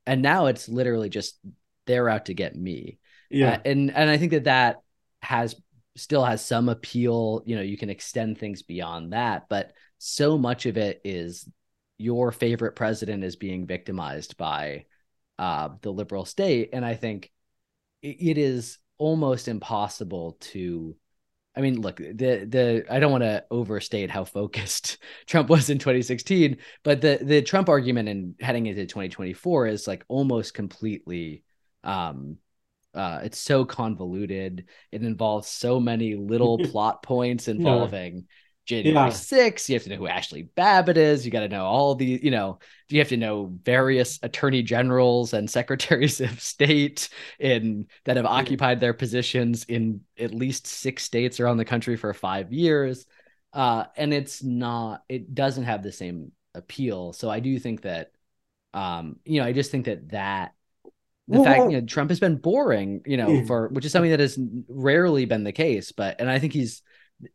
[0.05, 1.39] and now it's literally just
[1.87, 2.97] they're out to get me
[3.29, 4.77] Yeah, uh, and and I think that that
[5.21, 5.55] has
[5.95, 7.41] still has some appeal.
[7.45, 11.47] You know, you can extend things beyond that, but so much of it is
[11.97, 14.85] your favorite president is being victimized by
[15.39, 17.31] uh, the liberal state, and I think
[18.05, 20.95] it, is almost impossible to.
[21.57, 25.79] I mean, look, the the I don't want to overstate how focused Trump was in
[25.79, 31.43] 2016, but the the Trump argument in heading into 2024 is like almost completely
[31.83, 32.37] um
[32.95, 34.65] uh, it's so convoluted.
[34.91, 38.27] It involves so many little plot points involving
[38.65, 39.11] January Yeah.
[39.11, 39.69] 6th.
[39.69, 41.25] You have to know who Ashli Babbitt is.
[41.25, 42.59] You got to know all the, you know,
[42.89, 47.09] you have to know various attorney generals and secretaries of state
[47.39, 52.13] in that have occupied their positions in at least six states around the country for
[52.13, 53.05] five years.
[53.53, 57.13] Uh, and it's not, it doesn't have the same appeal.
[57.13, 58.11] So I do think that
[58.73, 60.53] Um, you know, I just think that that
[61.29, 63.45] the Well, fact well- you know Trump has been boring, you know, Yeah.
[63.45, 64.37] for which is something that has
[64.67, 66.81] rarely been the case, but and I think he's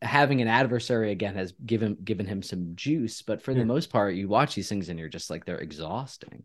[0.03, 3.59] having an adversary again has given given him some juice, but for Yeah.
[3.59, 6.45] the most part, you watch these things and you're just like they're exhausting.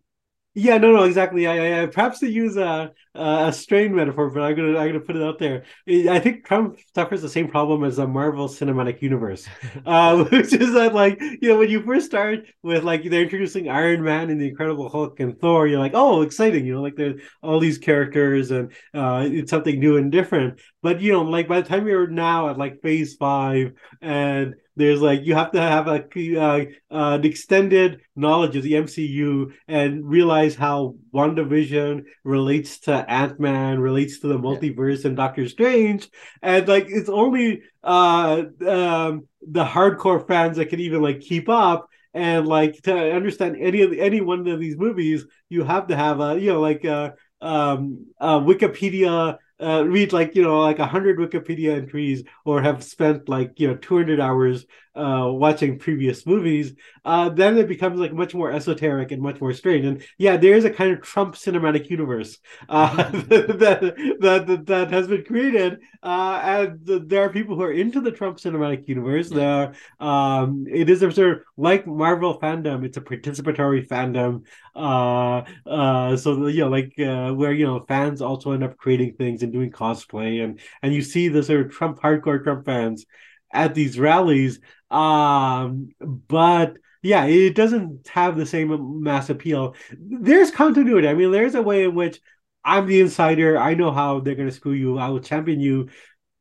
[0.57, 1.47] Yeah, no, no, exactly.
[1.47, 5.01] I, I, I perhaps to use a a strain metaphor, but I'm gonna I'm gonna
[5.01, 5.63] put it out there.
[5.87, 9.45] I think Trump suffers the same problem as the Marvel Cinematic Universe,
[9.85, 13.67] uh, which is that like you know when you first start with like they're introducing
[13.69, 16.95] Iron Man and the Incredible Hulk and Thor, you're like, oh, exciting, you know, like
[16.95, 20.61] there's all these characters and uh, it's something new and different.
[20.81, 25.01] But you know, like by the time you're now at like Phase Five and there's
[25.01, 26.03] like you have to have a
[26.37, 33.39] uh, uh, an extended knowledge of the MCU and realize how WandaVision relates to Ant
[33.39, 36.09] Man, relates to the multiverse and Doctor Strange,
[36.41, 41.87] and like it's only uh um the hardcore fans that can even like keep up.
[42.13, 45.97] And like to understand any of the, any one of these movies, you have to
[45.97, 50.79] have a you know like a um uh Wikipedia uh, read like you know like
[50.79, 55.79] a hundred Wikipedia entries or have spent like you know two hundred hours uh, watching
[55.79, 56.73] previous movies,
[57.05, 59.85] uh, then it becomes like much more esoteric and much more strange.
[59.85, 64.91] And yeah, there is a kind of Trump cinematic universe uh, that, that, that that
[64.91, 66.79] has been created, uh, and
[67.09, 69.29] there are people who are into the Trump cinematic universe.
[69.29, 72.83] There, um, it is a sort of like Marvel fandom.
[72.83, 74.43] It's a participatory fandom.
[74.75, 79.13] Uh, uh, so you know, like uh, where you know fans also end up creating
[79.13, 83.05] things and doing cosplay, and and you see the sort of Trump hardcore Trump fans
[83.53, 84.59] at these rallies.
[84.89, 89.75] Um, but yeah, it doesn't have the same mass appeal.
[89.97, 91.07] There's continuity.
[91.07, 92.19] I mean, there's a way in which
[92.63, 93.57] I'm the insider.
[93.57, 94.97] I know how they're going to screw you.
[94.97, 95.89] I will champion you.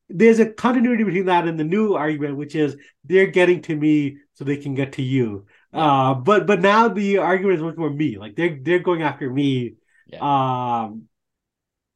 [0.09, 4.19] There's a continuity between that and the new argument, which is they're getting to me
[4.35, 5.47] so they can get to you.
[5.73, 8.17] Uh, but but now the argument is much more me.
[8.19, 9.75] Like they're they're going after me.
[10.21, 11.09] Um,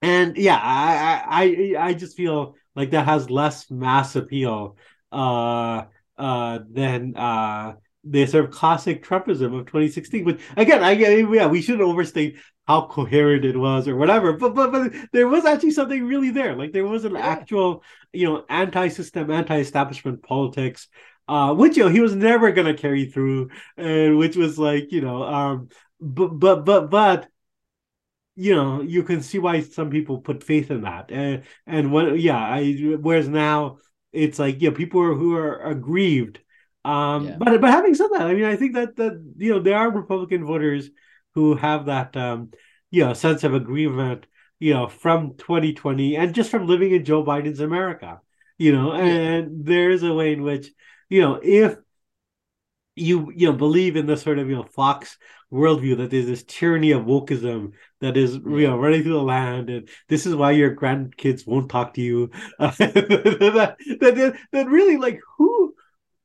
[0.02, 4.76] and yeah, I I I just feel like that has less mass appeal
[5.10, 5.84] uh
[6.16, 7.74] uh than uh
[8.04, 10.24] the sort of classic Trumpism of 2016.
[10.24, 12.36] But again, I yeah, we shouldn't overstate
[12.66, 14.32] how coherent it was or whatever.
[14.34, 16.54] But but but there was actually something really there.
[16.54, 17.26] Like there was an Yeah.
[17.26, 17.82] actual,
[18.12, 20.88] you know, anti-system, anti-establishment politics.
[21.26, 25.02] Uh, which you know he was never gonna carry through, and which was like you
[25.02, 25.68] know, um,
[26.00, 27.28] but but but but
[28.36, 32.18] you know you can see why some people put faith in that and and what
[32.20, 33.78] yeah i whereas now
[34.12, 36.40] it's like yeah people who are aggrieved
[36.84, 37.36] um Yeah.
[37.38, 39.90] but but having said that i mean i think that that you know there are
[39.90, 40.90] republican voters
[41.34, 42.50] who have that um
[42.90, 44.26] you know sense of aggrievement
[44.58, 48.20] you know from 2020 and just from living in joe biden's america
[48.58, 50.68] you know and there's a way in which
[51.08, 51.76] you know if
[52.96, 55.18] you you know believe in this sort of you know Fox
[55.52, 59.70] worldview that there's this tyranny of wokeism that is you know running through the land
[59.70, 64.66] and this is why your grandkids won't talk to you uh, that, that, that that
[64.68, 65.47] really like who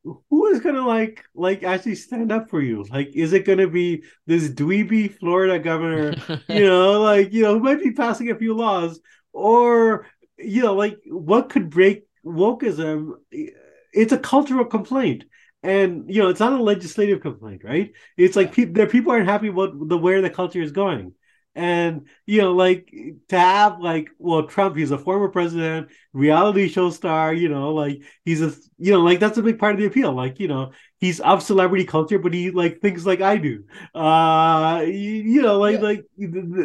[0.03, 2.83] who is gonna like like actually stand up for you?
[2.89, 6.15] Like is it gonna be this dweeby Florida governor
[6.47, 8.99] you know like you know who might be passing a few laws?
[9.31, 13.13] Or you know like what could break wokeism?
[13.31, 15.25] It's a cultural complaint.
[15.61, 17.93] And you know it's not a legislative complaint right?
[18.17, 21.13] It's like people there people aren't happy about the where the culture is going
[21.55, 22.91] and you know like
[23.29, 28.01] to have like well trump he's a former president reality show star you know like
[28.25, 30.71] he's a you know like that's a big part of the appeal like you know
[30.99, 35.59] he's of celebrity culture but he like thinks like i do uh you, you know
[35.59, 35.81] like Yeah.
[35.81, 36.05] like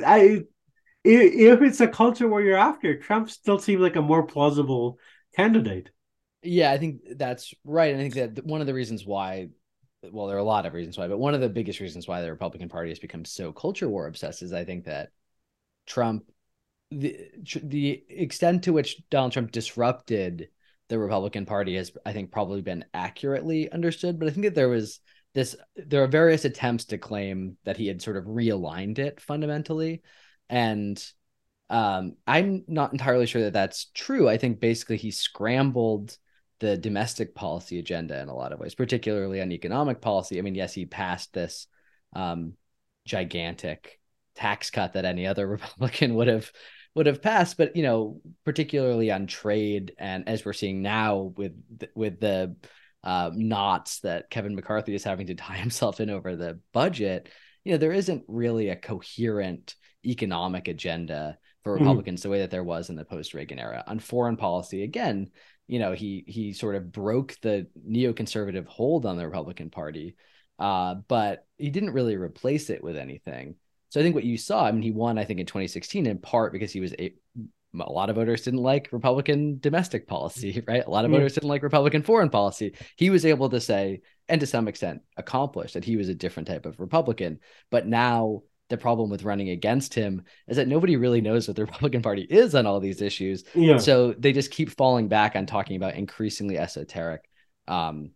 [0.06, 0.42] i
[1.04, 4.98] if it's a culture where you're after trump still seems like a more plausible
[5.36, 5.90] candidate
[6.42, 7.92] Yeah, I think that's right.
[7.92, 9.48] And I think that one of the reasons why,
[10.02, 12.22] well, there are a lot of reasons why, but one of the biggest reasons why
[12.22, 15.10] the Republican Party has become so culture war obsessed is I think that
[15.86, 16.30] Trump,
[16.90, 17.18] the
[17.62, 20.48] the extent to which Donald Trump disrupted
[20.88, 24.18] the Republican Party has, I think, probably been accurately understood.
[24.18, 25.00] But I think that there was
[25.34, 30.02] this, there are various attempts to claim that he had sort of realigned it fundamentally,
[30.48, 31.02] and
[31.70, 34.28] um, I'm not entirely sure that that's true.
[34.28, 36.16] I think basically he scrambled
[36.60, 40.38] the domestic policy agenda in a lot of ways, particularly on economic policy.
[40.38, 41.66] I mean, yes, he passed this
[42.14, 42.54] um,
[43.06, 44.00] gigantic
[44.34, 46.50] tax cut that any other Republican would have
[46.94, 51.52] would have passed, but you know, particularly on trade, and as we're seeing now with
[51.94, 52.56] with the
[53.04, 57.28] uh, knots that Kevin McCarthy is having to tie himself in over the budget,
[57.64, 61.80] you know, there isn't really a coherent economic agenda for Mhm.
[61.80, 63.84] Republicans the way that there was in the post Reagan era.
[63.86, 65.30] On foreign policy, again,
[65.68, 70.16] you know, he he sort of broke the neoconservative hold on the Republican Party.
[70.58, 73.54] uh, but he didn't really replace it with anything.
[73.90, 76.18] So I think what you saw, I mean, he won, I think, in 2016 in
[76.18, 77.14] part because he was a,
[77.78, 80.84] a lot of voters didn't like Republican domestic policy, right?
[80.86, 82.74] A lot of voters didn't like Republican foreign policy.
[82.96, 86.48] He was able to say, and to some extent accomplish, that he was a different
[86.48, 87.40] type of Republican.
[87.70, 91.64] But now the problem with running against him is that nobody really knows what the
[91.66, 93.44] Republican Party is on all these issues.
[93.54, 93.78] Yeah.
[93.78, 97.28] So they just keep falling back on talking about increasingly esoteric,
[97.66, 98.10] um,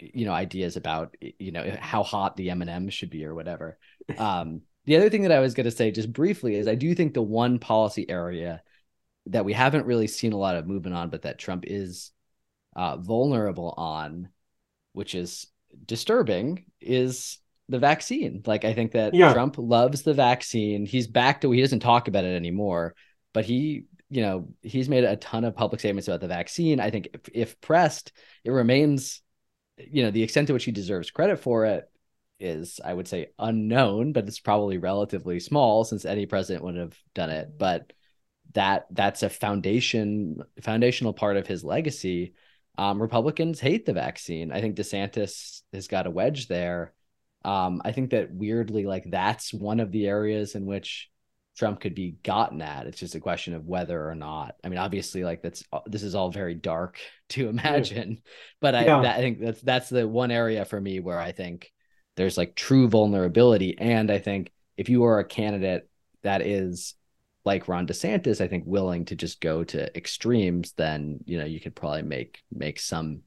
[0.00, 3.34] you know, ideas about you know how hot the M and M should be or
[3.34, 3.78] whatever.
[4.16, 6.94] Um, the other thing that I was going to say just briefly is I do
[6.94, 8.62] think the one policy area
[9.26, 12.10] that we haven't really seen a lot of movement on, but that Trump is
[12.74, 14.30] uh, vulnerable on,
[14.94, 15.46] which is
[15.84, 17.38] disturbing, is
[17.68, 18.42] the vaccine.
[18.46, 19.32] Like I think that yeah.
[19.32, 20.86] Trump loves the vaccine.
[20.86, 22.94] He's back to he doesn't talk about it anymore,
[23.34, 26.80] but he, you know, he's made a ton of public statements about the vaccine.
[26.80, 28.12] I think if, if pressed,
[28.44, 29.20] it remains,
[29.76, 31.90] you know, the extent to which he deserves credit for it
[32.40, 36.96] is, I would say, unknown, but it's probably relatively small since any president would have
[37.14, 37.58] done it.
[37.58, 37.92] But
[38.54, 42.34] that that's a foundation foundational part of his legacy.
[42.78, 44.52] Um, Republicans hate the vaccine.
[44.52, 46.94] I think DeSantis has got a wedge there.
[47.44, 51.08] Um, I think that weirdly, like that's one of the areas in which
[51.58, 52.86] Trump could be gotten at.
[52.86, 54.54] It's just a question of whether or not.
[54.62, 56.98] I mean, obviously, like that's this is all very dark
[57.30, 58.22] to imagine,
[58.60, 59.02] but I, yeah.
[59.02, 61.72] that, I think that's that's the one area for me where I think
[62.16, 65.88] there's like true vulnerability, and I think if you are a candidate
[66.22, 66.94] that is
[67.44, 71.60] like Ron DeSantis, I think willing to just go to extremes, then you know you
[71.60, 73.22] could probably make make some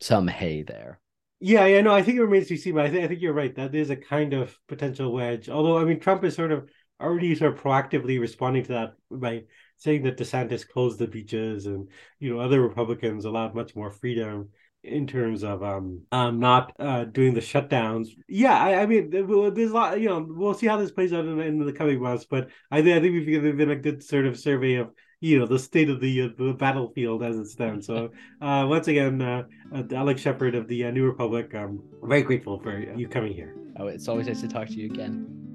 [0.00, 0.98] some hay there.
[1.38, 3.20] Yeah, yeah, no, I think it remains to be seen, but I think I think
[3.20, 3.54] you're right.
[3.56, 5.48] That is a kind of potential wedge.
[5.50, 6.68] Although, I mean, Trump is sort of
[7.00, 9.44] already sort of proactively responding to that by
[9.76, 14.48] saying that DeSantis closed the beaches and you know other Republicans allowed much more freedom
[14.82, 18.08] in terms of um um not uh doing the shutdowns.
[18.28, 20.00] Yeah, I, I mean there's a lot.
[20.00, 22.24] You know, we'll see how this plays out in, in the coming months.
[22.24, 25.46] But I think I think we've given a good sort of survey of you know
[25.46, 27.86] the state of the uh, the battlefield as it stands.
[27.86, 28.10] So
[28.40, 29.44] uh, once again, uh,
[29.74, 33.54] uh, Alex Shephard of the uh, New Republic, I'm very grateful for you coming here.
[33.78, 35.45] Oh, it's always nice to talk to you again.